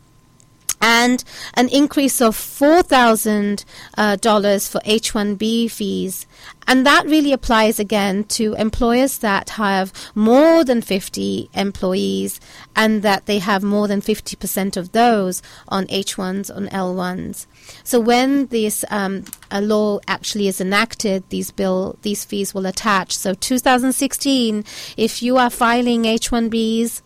and 0.81 1.23
an 1.53 1.69
increase 1.69 2.21
of 2.21 2.35
$4,000 2.35 3.65
uh, 3.97 4.17
for 4.17 4.79
H1B 4.81 5.71
fees. 5.71 6.25
And 6.67 6.85
that 6.85 7.05
really 7.05 7.31
applies 7.31 7.79
again 7.79 8.23
to 8.25 8.55
employers 8.55 9.19
that 9.19 9.51
have 9.51 9.93
more 10.15 10.63
than 10.63 10.81
50 10.81 11.49
employees 11.53 12.39
and 12.75 13.03
that 13.03 13.27
they 13.27 13.39
have 13.39 13.61
more 13.61 13.87
than 13.87 14.01
50% 14.01 14.75
of 14.75 14.91
those 14.91 15.41
on 15.67 15.85
H1s, 15.87 16.55
on 16.55 16.67
L1s. 16.69 17.45
So 17.83 17.99
when 17.99 18.47
this 18.47 18.83
um, 18.89 19.25
law 19.51 19.99
actually 20.07 20.47
is 20.47 20.59
enacted, 20.59 21.23
these 21.29 21.51
bill 21.51 21.97
these 22.01 22.25
fees 22.25 22.53
will 22.53 22.65
attach. 22.65 23.15
So 23.15 23.33
2016, 23.33 24.65
if 24.97 25.21
you 25.21 25.37
are 25.37 25.49
filing 25.49 26.03
H1Bs 26.03 27.01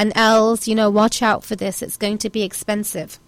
and 0.00 0.14
L's, 0.16 0.66
you 0.66 0.74
know, 0.74 0.88
watch 0.88 1.20
out 1.20 1.44
for 1.44 1.54
this. 1.54 1.82
It's 1.82 1.98
going 1.98 2.16
to 2.18 2.30
be 2.30 2.42
expensive. 2.42 3.18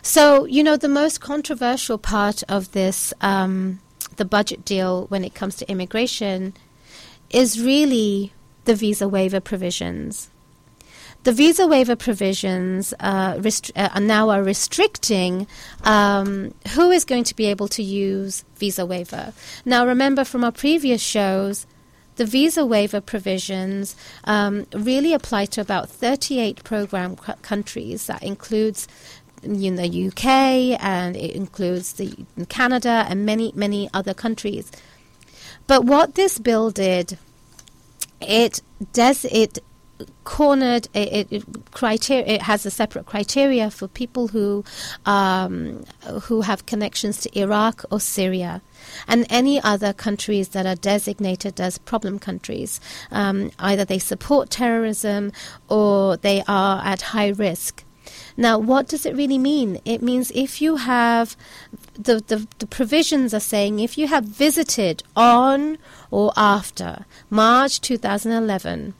So, 0.00 0.44
you 0.44 0.62
know, 0.62 0.76
the 0.76 0.88
most 0.88 1.20
controversial 1.20 1.98
part 1.98 2.44
of 2.48 2.70
this, 2.70 3.12
um, 3.20 3.80
the 4.18 4.24
budget 4.24 4.64
deal 4.64 5.06
when 5.08 5.24
it 5.24 5.34
comes 5.34 5.56
to 5.56 5.68
immigration, 5.68 6.54
is 7.30 7.60
really 7.60 8.32
the 8.66 8.76
visa 8.76 9.08
waiver 9.08 9.40
provisions. 9.40 10.30
The 11.24 11.32
visa 11.32 11.66
waiver 11.66 11.96
provisions 11.96 12.94
uh, 13.00 13.36
rest- 13.40 13.72
uh, 13.74 13.98
now 13.98 14.30
are 14.30 14.44
restricting 14.44 15.48
um, 15.82 16.54
who 16.74 16.92
is 16.92 17.04
going 17.04 17.24
to 17.24 17.34
be 17.34 17.46
able 17.46 17.66
to 17.68 17.82
use 17.82 18.44
visa 18.58 18.86
waiver. 18.86 19.32
Now, 19.64 19.86
remember 19.88 20.22
from 20.22 20.44
our 20.44 20.52
previous 20.52 21.02
shows, 21.02 21.66
the 22.16 22.24
visa 22.24 22.64
waiver 22.66 23.00
provisions 23.00 23.96
um, 24.24 24.66
really 24.72 25.12
apply 25.12 25.46
to 25.46 25.60
about 25.60 25.88
38 25.88 26.62
program 26.64 27.16
c- 27.16 27.32
countries. 27.42 28.06
That 28.06 28.22
includes 28.22 28.88
in 29.42 29.76
the 29.76 30.06
UK 30.08 30.80
and 30.80 31.16
it 31.16 31.34
includes 31.34 31.94
the 31.94 32.14
Canada 32.48 33.06
and 33.08 33.26
many 33.26 33.52
many 33.54 33.88
other 33.92 34.14
countries. 34.14 34.70
But 35.66 35.84
what 35.84 36.14
this 36.14 36.38
bill 36.38 36.70
did, 36.70 37.18
it 38.20 38.60
does 38.92 39.24
it 39.24 39.58
cornered 40.24 40.88
it, 40.94 41.12
it, 41.12 41.32
it 41.32 41.70
criteria 41.72 42.24
it 42.26 42.42
has 42.42 42.64
a 42.66 42.70
separate 42.70 43.06
criteria 43.06 43.70
for 43.70 43.88
people 43.88 44.28
who 44.28 44.64
um, 45.06 45.84
who 46.22 46.42
have 46.42 46.66
connections 46.66 47.20
to 47.20 47.38
Iraq 47.38 47.84
or 47.90 48.00
Syria 48.00 48.62
and 49.08 49.26
any 49.30 49.60
other 49.62 49.92
countries 49.92 50.48
that 50.48 50.66
are 50.66 50.76
designated 50.76 51.60
as 51.60 51.78
problem 51.78 52.18
countries 52.18 52.80
um, 53.10 53.50
either 53.58 53.84
they 53.84 53.98
support 53.98 54.50
terrorism 54.50 55.32
or 55.68 56.16
they 56.16 56.42
are 56.46 56.84
at 56.84 57.02
high 57.02 57.28
risk 57.28 57.84
now, 58.36 58.58
what 58.58 58.88
does 58.88 59.04
it 59.04 59.14
really 59.14 59.38
mean? 59.38 59.80
It 59.84 60.02
means 60.02 60.30
if 60.34 60.62
you 60.62 60.76
have 60.76 61.36
the, 61.94 62.22
the, 62.26 62.46
the 62.58 62.66
provisions 62.66 63.34
are 63.34 63.40
saying 63.40 63.80
if 63.80 63.98
you 63.98 64.06
have 64.08 64.24
visited 64.24 65.02
on 65.14 65.78
or 66.10 66.32
after 66.36 67.04
March 67.30 67.80
2011, 67.80 68.94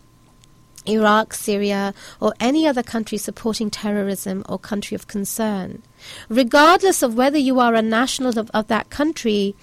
Iraq, 0.87 1.35
Syria, 1.35 1.95
or 2.21 2.35
any 2.41 2.67
other 2.67 2.83
country 2.83 3.19
supporting 3.19 3.71
terrorism 3.71 4.45
or 4.49 4.59
country 4.59 4.95
of 4.95 5.07
concern, 5.07 5.83
regardless 6.29 7.03
of 7.03 7.15
whether 7.17 7.39
you 7.39 7.61
are 7.61 7.75
a 7.75 7.83
national 7.83 8.39
of, 8.39 8.51
of 8.53 8.69
that 8.69 8.91
country, 8.91 9.55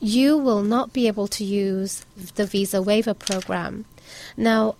you 0.00 0.36
will 0.36 0.62
not 0.62 0.92
be 0.92 1.06
able 1.06 1.28
to 1.28 1.44
use 1.44 2.04
the 2.34 2.46
visa 2.46 2.82
waiver 2.82 3.14
program. 3.14 3.84
Now, 4.36 4.76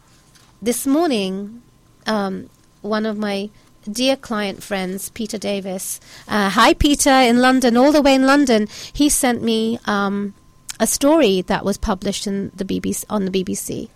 this 0.62 0.86
morning, 0.86 1.62
um, 2.06 2.48
one 2.82 3.06
of 3.06 3.18
my 3.18 3.50
dear 3.90 4.16
client 4.16 4.62
friends, 4.62 5.10
Peter 5.10 5.38
Davis, 5.38 6.00
uh, 6.28 6.50
hi 6.50 6.74
Peter 6.74 7.10
in 7.10 7.38
London, 7.38 7.76
all 7.76 7.92
the 7.92 8.02
way 8.02 8.14
in 8.14 8.26
London, 8.26 8.68
he 8.92 9.08
sent 9.08 9.42
me 9.42 9.78
um, 9.84 10.34
a 10.80 10.86
story 10.86 11.42
that 11.42 11.64
was 11.64 11.76
published 11.76 12.26
in 12.26 12.50
the 12.54 12.64
BBC 12.64 13.04
on 13.08 13.24
the 13.24 13.30
BBC. 13.30 13.88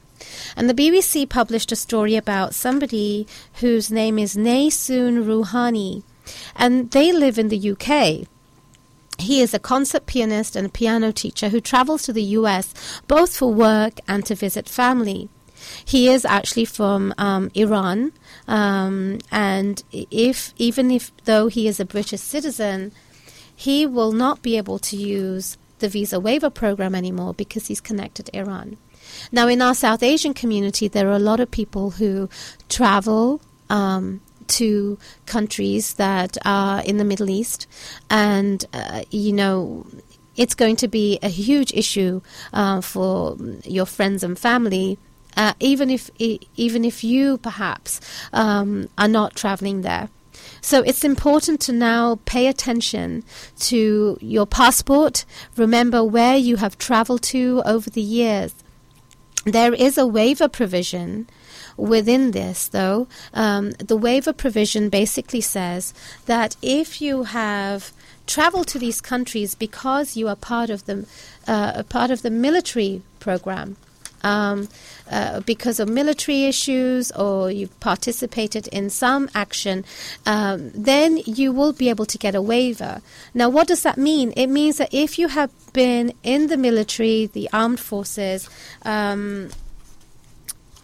And 0.56 0.68
the 0.68 0.74
BBC 0.74 1.28
published 1.28 1.72
a 1.72 1.76
story 1.76 2.16
about 2.16 2.54
somebody 2.54 3.26
whose 3.54 3.90
name 3.90 4.18
is 4.18 4.36
Naysoon 4.36 5.24
Rouhani, 5.24 6.02
and 6.56 6.90
they 6.90 7.12
live 7.12 7.38
in 7.38 7.48
the 7.48 7.70
UK. 7.70 8.26
He 9.18 9.40
is 9.40 9.52
a 9.52 9.58
concert 9.58 10.06
pianist 10.06 10.56
and 10.56 10.66
a 10.66 10.70
piano 10.70 11.12
teacher 11.12 11.50
who 11.50 11.60
travels 11.60 12.02
to 12.04 12.12
the 12.12 12.22
US 12.38 12.72
both 13.06 13.36
for 13.36 13.52
work 13.52 14.00
and 14.08 14.24
to 14.26 14.34
visit 14.34 14.68
family. 14.68 15.28
He 15.84 16.08
is 16.08 16.24
actually 16.24 16.64
from 16.64 17.12
um, 17.18 17.50
Iran, 17.54 18.12
um, 18.48 19.18
and 19.30 19.82
if 19.92 20.54
even 20.56 20.90
if 20.90 21.12
though 21.24 21.48
he 21.48 21.68
is 21.68 21.78
a 21.78 21.84
British 21.84 22.20
citizen, 22.20 22.92
he 23.54 23.86
will 23.86 24.12
not 24.12 24.40
be 24.40 24.56
able 24.56 24.78
to 24.78 24.96
use 24.96 25.58
the 25.80 25.88
visa 25.88 26.18
waiver 26.18 26.48
program 26.48 26.94
anymore 26.94 27.34
because 27.34 27.66
he's 27.66 27.80
connected 27.80 28.26
to 28.26 28.36
Iran. 28.38 28.78
Now, 29.32 29.48
in 29.48 29.62
our 29.62 29.74
South 29.74 30.02
Asian 30.02 30.34
community, 30.34 30.88
there 30.88 31.08
are 31.08 31.16
a 31.16 31.18
lot 31.18 31.40
of 31.40 31.50
people 31.50 31.90
who 31.90 32.28
travel 32.68 33.40
um, 33.68 34.20
to 34.48 34.98
countries 35.26 35.94
that 35.94 36.36
are 36.44 36.82
in 36.82 36.96
the 36.96 37.04
Middle 37.04 37.30
East, 37.30 37.66
and 38.08 38.64
uh, 38.72 39.02
you 39.10 39.32
know. 39.32 39.86
It's 40.36 40.54
going 40.54 40.76
to 40.76 40.88
be 40.88 41.18
a 41.22 41.28
huge 41.28 41.70
issue 41.74 42.22
uh, 42.54 42.80
for 42.80 43.36
your 43.64 43.84
friends 43.84 44.22
and 44.22 44.38
family 44.38 44.96
uh, 45.36 45.54
even 45.60 45.90
if 45.90 46.10
even 46.18 46.84
if 46.84 47.04
you 47.04 47.38
perhaps 47.38 48.00
um, 48.32 48.88
are 48.98 49.08
not 49.08 49.36
traveling 49.36 49.82
there. 49.82 50.08
So 50.60 50.82
it's 50.82 51.04
important 51.04 51.60
to 51.62 51.72
now 51.72 52.20
pay 52.24 52.46
attention 52.46 53.24
to 53.60 54.18
your 54.20 54.46
passport. 54.46 55.24
Remember 55.56 56.04
where 56.04 56.36
you 56.36 56.56
have 56.56 56.78
traveled 56.78 57.22
to 57.24 57.62
over 57.64 57.88
the 57.88 58.02
years. 58.02 58.54
There 59.44 59.72
is 59.72 59.96
a 59.96 60.06
waiver 60.06 60.48
provision 60.48 61.26
within 61.76 62.32
this, 62.32 62.68
though, 62.68 63.08
um, 63.32 63.70
the 63.72 63.96
waiver 63.96 64.34
provision 64.34 64.90
basically 64.90 65.40
says 65.40 65.94
that 66.26 66.56
if 66.60 67.00
you 67.00 67.22
have 67.24 67.92
traveled 68.26 68.68
to 68.68 68.78
these 68.78 69.00
countries 69.00 69.54
because 69.54 70.16
you 70.16 70.28
are 70.28 70.36
part 70.36 70.70
of 70.70 70.86
the 70.86 71.06
uh, 71.48 71.82
part 71.84 72.10
of 72.10 72.22
the 72.22 72.30
military 72.30 73.02
program. 73.18 73.76
Um, 74.22 74.68
uh, 75.10 75.40
because 75.40 75.80
of 75.80 75.88
military 75.88 76.44
issues 76.44 77.10
or 77.12 77.50
you've 77.50 77.78
participated 77.80 78.68
in 78.68 78.90
some 78.90 79.28
action, 79.34 79.84
um, 80.24 80.70
then 80.72 81.16
you 81.26 81.52
will 81.52 81.72
be 81.72 81.88
able 81.88 82.06
to 82.06 82.16
get 82.16 82.34
a 82.34 82.42
waiver. 82.42 83.00
Now, 83.34 83.48
what 83.48 83.66
does 83.66 83.82
that 83.82 83.98
mean? 83.98 84.32
It 84.36 84.46
means 84.46 84.76
that 84.76 84.92
if 84.92 85.18
you 85.18 85.28
have 85.28 85.50
been 85.72 86.12
in 86.22 86.46
the 86.46 86.56
military, 86.56 87.26
the 87.26 87.48
armed 87.52 87.80
forces, 87.80 88.48
um, 88.82 89.50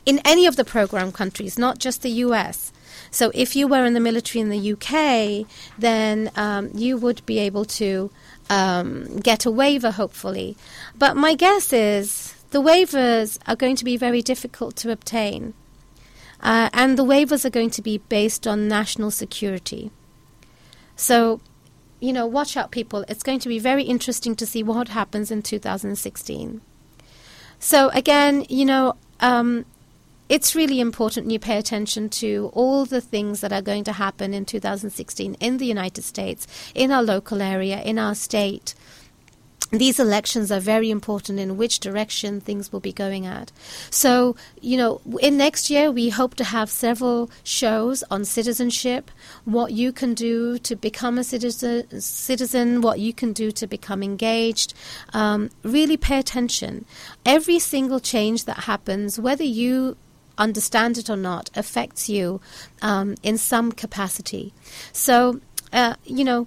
in 0.06 0.20
any 0.24 0.46
of 0.46 0.56
the 0.56 0.64
program 0.64 1.12
countries, 1.12 1.58
not 1.58 1.78
just 1.78 2.02
the 2.02 2.10
US. 2.10 2.72
So 3.10 3.30
if 3.34 3.56
you 3.56 3.66
were 3.66 3.84
in 3.84 3.94
the 3.94 4.00
military 4.00 4.40
in 4.40 4.48
the 4.48 4.72
UK, 4.72 5.46
then 5.78 6.30
um, 6.36 6.70
you 6.74 6.96
would 6.96 7.26
be 7.26 7.38
able 7.40 7.64
to 7.64 8.10
um, 8.48 9.18
get 9.18 9.44
a 9.44 9.50
waiver, 9.50 9.90
hopefully. 9.90 10.56
But 10.96 11.16
my 11.16 11.34
guess 11.34 11.72
is 11.72 12.35
the 12.50 12.62
waivers 12.62 13.38
are 13.46 13.56
going 13.56 13.76
to 13.76 13.84
be 13.84 13.96
very 13.96 14.22
difficult 14.22 14.76
to 14.76 14.90
obtain. 14.90 15.54
Uh, 16.40 16.68
and 16.72 16.98
the 16.98 17.04
waivers 17.04 17.44
are 17.44 17.50
going 17.50 17.70
to 17.70 17.82
be 17.82 17.98
based 17.98 18.46
on 18.46 18.68
national 18.68 19.10
security. 19.10 19.90
So, 20.94 21.40
you 22.00 22.12
know, 22.12 22.26
watch 22.26 22.56
out, 22.56 22.70
people. 22.70 23.04
It's 23.08 23.22
going 23.22 23.40
to 23.40 23.48
be 23.48 23.58
very 23.58 23.82
interesting 23.84 24.34
to 24.36 24.46
see 24.46 24.62
what 24.62 24.88
happens 24.88 25.30
in 25.30 25.42
2016. 25.42 26.60
So, 27.58 27.88
again, 27.90 28.44
you 28.48 28.64
know, 28.64 28.96
um, 29.20 29.64
it's 30.28 30.54
really 30.54 30.80
important 30.80 31.30
you 31.30 31.38
pay 31.38 31.56
attention 31.56 32.08
to 32.08 32.50
all 32.52 32.84
the 32.84 33.00
things 33.00 33.40
that 33.40 33.52
are 33.52 33.62
going 33.62 33.84
to 33.84 33.92
happen 33.92 34.34
in 34.34 34.44
2016 34.44 35.34
in 35.34 35.58
the 35.58 35.66
United 35.66 36.02
States, 36.02 36.46
in 36.74 36.90
our 36.90 37.02
local 37.02 37.40
area, 37.40 37.80
in 37.82 37.98
our 37.98 38.14
state. 38.14 38.74
These 39.70 39.98
elections 39.98 40.52
are 40.52 40.60
very 40.60 40.90
important 40.90 41.40
in 41.40 41.56
which 41.56 41.80
direction 41.80 42.40
things 42.40 42.72
will 42.72 42.80
be 42.80 42.92
going 42.92 43.26
at. 43.26 43.50
So, 43.90 44.36
you 44.60 44.76
know, 44.76 45.00
in 45.20 45.36
next 45.36 45.70
year, 45.70 45.90
we 45.90 46.08
hope 46.10 46.34
to 46.36 46.44
have 46.44 46.70
several 46.70 47.30
shows 47.42 48.04
on 48.10 48.24
citizenship, 48.24 49.10
what 49.44 49.72
you 49.72 49.90
can 49.92 50.14
do 50.14 50.58
to 50.58 50.76
become 50.76 51.18
a 51.18 51.24
citizen, 51.24 52.00
citizen 52.00 52.80
what 52.80 53.00
you 53.00 53.12
can 53.12 53.32
do 53.32 53.50
to 53.52 53.66
become 53.66 54.04
engaged. 54.04 54.72
Um, 55.12 55.50
really 55.64 55.96
pay 55.96 56.20
attention. 56.20 56.84
Every 57.24 57.58
single 57.58 57.98
change 57.98 58.44
that 58.44 58.60
happens, 58.64 59.18
whether 59.18 59.44
you 59.44 59.96
understand 60.38 60.96
it 60.98 61.10
or 61.10 61.16
not, 61.16 61.50
affects 61.56 62.08
you 62.08 62.40
um, 62.82 63.16
in 63.22 63.36
some 63.36 63.72
capacity. 63.72 64.52
So, 64.92 65.40
uh, 65.72 65.94
you 66.04 66.24
know, 66.24 66.46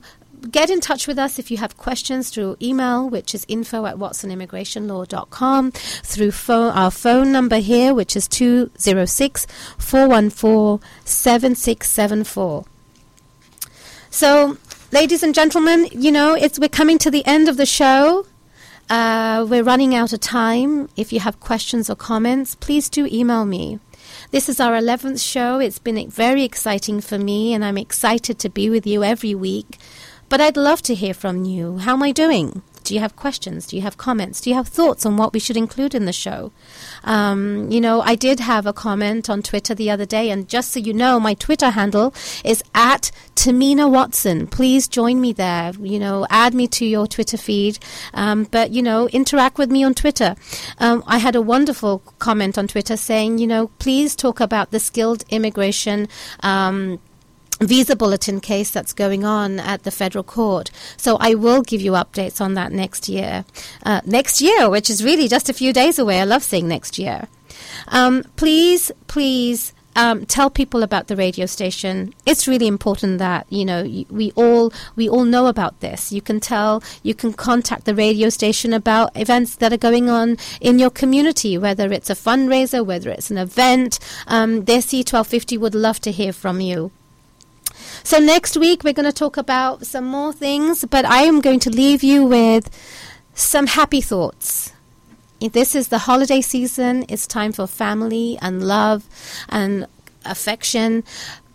get 0.51 0.69
in 0.69 0.79
touch 0.79 1.07
with 1.07 1.19
us 1.19 1.39
if 1.39 1.51
you 1.51 1.57
have 1.57 1.77
questions 1.77 2.29
through 2.29 2.57
email, 2.61 3.09
which 3.09 3.35
is 3.35 3.45
info 3.47 3.85
at 3.85 3.97
watsonimmigrationlaw.com, 3.97 5.71
through 5.71 6.31
our 6.49 6.91
phone 6.91 7.31
number 7.31 7.57
here, 7.57 7.93
which 7.93 8.15
is 8.15 8.27
206 8.27 9.47
414 9.77 10.87
7674. 11.05 12.65
So, 14.11 14.57
ladies 14.91 15.23
and 15.23 15.35
gentlemen, 15.35 15.87
you 15.91 16.11
know, 16.11 16.33
it's, 16.33 16.57
we're 16.59 16.69
coming 16.69 16.97
to 16.99 17.11
the 17.11 17.25
end 17.25 17.47
of 17.47 17.57
the 17.57 17.65
show. 17.65 18.25
Uh, 18.89 19.45
we're 19.47 19.63
running 19.63 19.93
out 19.93 20.13
of 20.13 20.19
time. 20.19 20.89
If 20.97 21.13
you 21.13 21.19
have 21.19 21.39
questions 21.39 21.89
or 21.89 21.95
comments, 21.95 22.55
please 22.55 22.89
do 22.89 23.07
email 23.11 23.45
me. 23.45 23.79
This 24.31 24.49
is 24.49 24.59
our 24.59 24.73
11th 24.73 25.23
show. 25.23 25.59
It's 25.59 25.79
been 25.79 26.09
very 26.09 26.43
exciting 26.43 27.01
for 27.01 27.19
me, 27.19 27.53
and 27.53 27.63
I'm 27.63 27.77
excited 27.77 28.39
to 28.39 28.49
be 28.49 28.69
with 28.69 28.87
you 28.87 29.03
every 29.03 29.35
week. 29.35 29.77
But 30.29 30.39
I'd 30.41 30.57
love 30.57 30.81
to 30.83 30.95
hear 30.95 31.13
from 31.13 31.43
you. 31.45 31.79
How 31.79 31.93
am 31.93 32.03
I 32.03 32.11
doing? 32.11 32.61
Do 32.83 32.93
you 32.95 33.01
have 33.01 33.15
questions? 33.15 33.67
Do 33.67 33.75
you 33.75 33.83
have 33.83 33.97
comments? 33.97 34.41
Do 34.41 34.49
you 34.49 34.55
have 34.55 34.67
thoughts 34.67 35.05
on 35.05 35.17
what 35.17 35.31
we 35.31 35.39
should 35.39 35.57
include 35.57 35.93
in 35.93 36.05
the 36.05 36.13
show? 36.13 36.51
Um, 37.03 37.69
you 37.69 37.79
know, 37.79 38.01
I 38.01 38.15
did 38.15 38.39
have 38.39 38.65
a 38.65 38.73
comment 38.73 39.29
on 39.29 39.43
Twitter 39.43 39.75
the 39.75 39.91
other 39.91 40.05
day, 40.05 40.31
and 40.31 40.47
just 40.49 40.71
so 40.71 40.79
you 40.79 40.93
know, 40.93 41.19
my 41.19 41.35
Twitter 41.35 41.69
handle 41.69 42.13
is 42.43 42.63
at 42.73 43.11
Tahmina 43.35 43.89
Watson. 43.89 44.47
Please 44.47 44.87
join 44.87 45.21
me 45.21 45.33
there. 45.33 45.71
You 45.79 45.99
know, 45.99 46.25
add 46.29 46.53
me 46.55 46.67
to 46.69 46.85
your 46.85 47.05
Twitter 47.05 47.37
feed, 47.37 47.77
um, 48.15 48.45
but 48.45 48.71
you 48.71 48.81
know, 48.81 49.07
interact 49.09 49.57
with 49.57 49.69
me 49.69 49.83
on 49.83 49.93
Twitter. 49.93 50.35
Um, 50.79 51.03
I 51.05 51.19
had 51.19 51.35
a 51.35 51.41
wonderful 51.41 51.99
comment 52.17 52.57
on 52.57 52.67
Twitter 52.67 52.97
saying, 52.97 53.37
you 53.37 53.45
know, 53.45 53.67
please 53.79 54.15
talk 54.15 54.39
about 54.39 54.71
the 54.71 54.79
skilled 54.79 55.23
immigration. 55.29 56.07
Um, 56.41 56.99
visa 57.59 57.95
bulletin 57.95 58.39
case 58.39 58.71
that's 58.71 58.93
going 58.93 59.25
on 59.25 59.59
at 59.59 59.83
the 59.83 59.91
federal 59.91 60.23
court. 60.23 60.71
So 60.97 61.17
I 61.19 61.35
will 61.35 61.61
give 61.61 61.81
you 61.81 61.91
updates 61.93 62.41
on 62.41 62.53
that 62.53 62.71
next 62.71 63.09
year. 63.09 63.45
Uh, 63.83 64.01
next 64.05 64.41
year, 64.41 64.69
which 64.69 64.89
is 64.89 65.03
really 65.03 65.27
just 65.27 65.49
a 65.49 65.53
few 65.53 65.73
days 65.73 65.99
away. 65.99 66.21
I 66.21 66.25
love 66.25 66.43
saying 66.43 66.67
next 66.67 66.97
year. 66.97 67.27
Um, 67.89 68.23
please, 68.35 68.91
please. 69.07 69.73
Um, 69.95 70.25
tell 70.25 70.49
people 70.49 70.83
about 70.83 71.07
the 71.07 71.15
radio 71.15 71.45
station. 71.45 72.13
It's 72.25 72.47
really 72.47 72.67
important 72.67 73.17
that 73.17 73.47
you 73.49 73.65
know 73.65 73.83
we 74.09 74.31
all 74.35 74.71
we 74.95 75.09
all 75.09 75.25
know 75.25 75.47
about 75.47 75.79
this. 75.81 76.13
You 76.13 76.21
can 76.21 76.39
tell, 76.39 76.81
you 77.03 77.13
can 77.13 77.33
contact 77.33 77.83
the 77.83 77.95
radio 77.95 78.29
station 78.29 78.71
about 78.71 79.11
events 79.17 79.55
that 79.55 79.73
are 79.73 79.77
going 79.77 80.07
on 80.07 80.37
in 80.61 80.79
your 80.79 80.91
community, 80.91 81.57
whether 81.57 81.91
it's 81.91 82.09
a 82.09 82.15
fundraiser, 82.15 82.85
whether 82.85 83.09
it's 83.09 83.31
an 83.31 83.39
event. 83.39 83.99
Um, 84.27 84.65
C 84.65 85.03
twelve 85.03 85.27
fifty 85.27 85.57
would 85.57 85.75
love 85.75 85.99
to 86.01 86.11
hear 86.11 86.31
from 86.31 86.61
you. 86.61 86.91
So 88.09 88.17
next 88.17 88.57
week 88.57 88.83
we're 88.83 88.93
going 88.93 89.05
to 89.05 89.13
talk 89.13 89.37
about 89.37 89.85
some 89.85 90.05
more 90.05 90.33
things, 90.33 90.83
but 90.83 91.05
I 91.05 91.21
am 91.25 91.41
going 91.41 91.59
to 91.59 91.69
leave 91.69 92.01
you 92.01 92.23
with 92.23 92.67
some 93.35 93.67
happy 93.67 94.01
thoughts. 94.01 94.73
This 95.39 95.75
is 95.75 95.89
the 95.89 95.99
holiday 95.99 96.41
season. 96.41 97.05
It's 97.07 97.27
time 97.27 97.51
for 97.51 97.67
family 97.67 98.39
and 98.41 98.63
love 98.63 99.07
and 99.47 99.85
affection. 100.25 101.03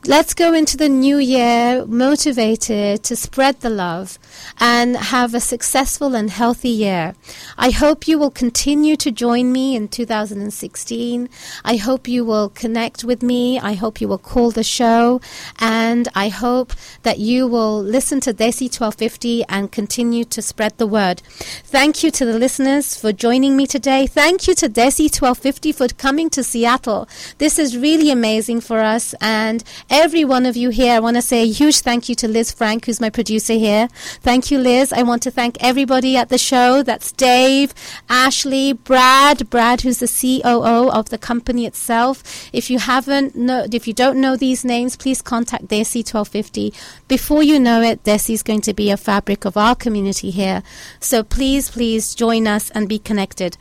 Let's 0.07 0.35
go 0.35 0.53
into 0.53 0.77
the 0.77 0.90
new 0.90 1.17
year 1.17 1.87
motivated 1.87 3.03
to 3.05 3.17
spread 3.17 3.61
the 3.61 3.71
love 3.71 4.19
and 4.61 4.99
have 4.99 5.33
a 5.33 5.40
successful 5.40 6.14
and 6.14 6.29
healthy 6.29 6.69
year. 6.69 7.14
I 7.57 7.71
hope 7.71 8.07
you 8.07 8.19
will 8.19 8.31
continue 8.31 8.97
to 8.97 9.11
join 9.11 9.51
me 9.51 9.75
in 9.75 9.88
2016. 9.88 11.31
I 11.64 11.77
hope 11.77 12.07
you 12.07 12.23
will 12.23 12.51
connect 12.51 13.03
with 13.03 13.23
me. 13.23 13.59
I 13.59 13.73
hope 13.73 13.99
you 13.99 14.07
will 14.07 14.19
call 14.19 14.51
the 14.51 14.62
show. 14.62 15.23
And 15.59 16.07
I 16.14 16.29
hope 16.29 16.75
that 17.03 17.19
you 17.19 17.47
will 17.47 17.83
listen 17.83 18.21
to 18.21 18.35
Desi 18.35 18.64
1250 18.64 19.45
and 19.49 19.73
continue 19.73 20.27
to 20.27 20.43
spread 20.43 20.77
the 20.77 20.87
word. 20.87 21.21
Thank 21.64 22.03
you 22.05 22.11
to 22.11 22.27
the 22.27 22.38
listeners 22.38 22.95
for 22.95 23.11
joining 23.11 23.57
me 23.57 23.67
today. 23.67 24.07
Thank 24.07 24.49
you 24.49 24.55
to 24.57 24.69
Desi 24.69 25.05
1250 25.05 25.73
for 25.73 25.88
coming 25.88 26.29
to 26.29 26.45
Seattle. 26.45 27.09
This 27.38 27.59
is 27.59 27.79
really 27.79 28.11
amazing 28.11 28.61
for 28.61 28.81
us. 28.81 29.14
And 29.23 29.64
every 29.94 30.24
one 30.24 30.44
of 30.44 30.57
you 30.57 30.70
here. 30.70 30.94
I 30.94 30.98
want 30.98 31.14
to 31.14 31.22
say 31.22 31.42
a 31.42 31.52
huge 31.52 31.78
thank 31.78 32.09
you 32.09 32.16
to 32.16 32.26
Liz 32.26 32.50
Frank, 32.50 32.87
who's 32.87 33.00
my 33.00 33.11
producer 33.11 33.52
here. 33.52 33.87
Thank 34.22 34.50
you, 34.50 34.59
Liz. 34.59 34.92
I 34.92 35.04
want 35.04 35.22
to 35.22 35.30
thank 35.30 35.57
everybody 35.62 36.16
at 36.16 36.30
the 36.30 36.37
show. 36.37 36.83
That's 36.83 37.12
Dave, 37.12 37.72
Ashley, 38.09 38.72
Brad, 38.72 39.48
Brad, 39.50 39.83
who's 39.83 40.00
the 40.00 40.09
COO 40.09 40.90
of 40.90 41.11
the 41.11 41.18
company 41.18 41.64
itself. 41.64 42.24
If 42.52 42.70
you 42.70 42.80
haven't 42.80 43.37
know, 43.37 43.68
if 43.72 43.87
you 43.87 43.94
don't 43.94 44.20
know 44.20 44.37
these 44.37 44.64
names, 44.64 44.96
please 44.96 45.22
contact 45.22 45.68
Desi 45.68 46.02
1250. 46.02 46.74
Before 47.07 47.44
you 47.44 47.61
know 47.61 47.80
it, 47.80 48.02
Desi 48.02 48.35
is 48.35 48.42
going 48.42 48.62
to 48.62 48.74
be 48.74 48.90
a 48.90 48.96
fabric 48.96 49.44
of 49.44 49.57
our 49.57 49.76
community 49.76 50.30
here. 50.30 50.64
So 50.98 51.22
please, 51.22 51.70
please 51.70 52.16
join 52.16 52.48
us 52.48 52.68
and 52.70 52.88
be 52.88 52.98
connected. 52.98 53.57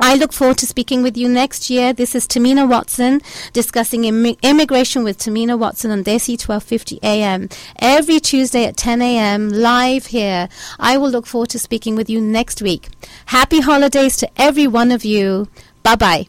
I 0.00 0.16
look 0.16 0.32
forward 0.32 0.58
to 0.58 0.66
speaking 0.66 1.02
with 1.02 1.16
you 1.16 1.28
next 1.28 1.70
year. 1.70 1.92
This 1.92 2.14
is 2.14 2.26
Tahmina 2.26 2.68
Watson 2.68 3.20
discussing 3.52 4.04
Im- 4.04 4.36
immigration 4.42 5.04
with 5.04 5.18
Tahmina 5.18 5.58
Watson 5.58 5.90
on 5.90 6.02
Desi 6.02 6.32
1250 6.32 6.98
AM 7.02 7.48
every 7.78 8.18
Tuesday 8.18 8.64
at 8.64 8.76
10 8.76 9.02
a.m. 9.02 9.50
live 9.50 10.06
here. 10.06 10.48
I 10.78 10.96
will 10.96 11.10
look 11.10 11.26
forward 11.26 11.50
to 11.50 11.58
speaking 11.58 11.94
with 11.94 12.08
you 12.10 12.20
next 12.20 12.62
week. 12.62 12.88
Happy 13.26 13.60
holidays 13.60 14.16
to 14.18 14.28
every 14.36 14.66
one 14.66 14.90
of 14.90 15.04
you. 15.04 15.48
Bye 15.82 15.96
bye. 15.96 16.26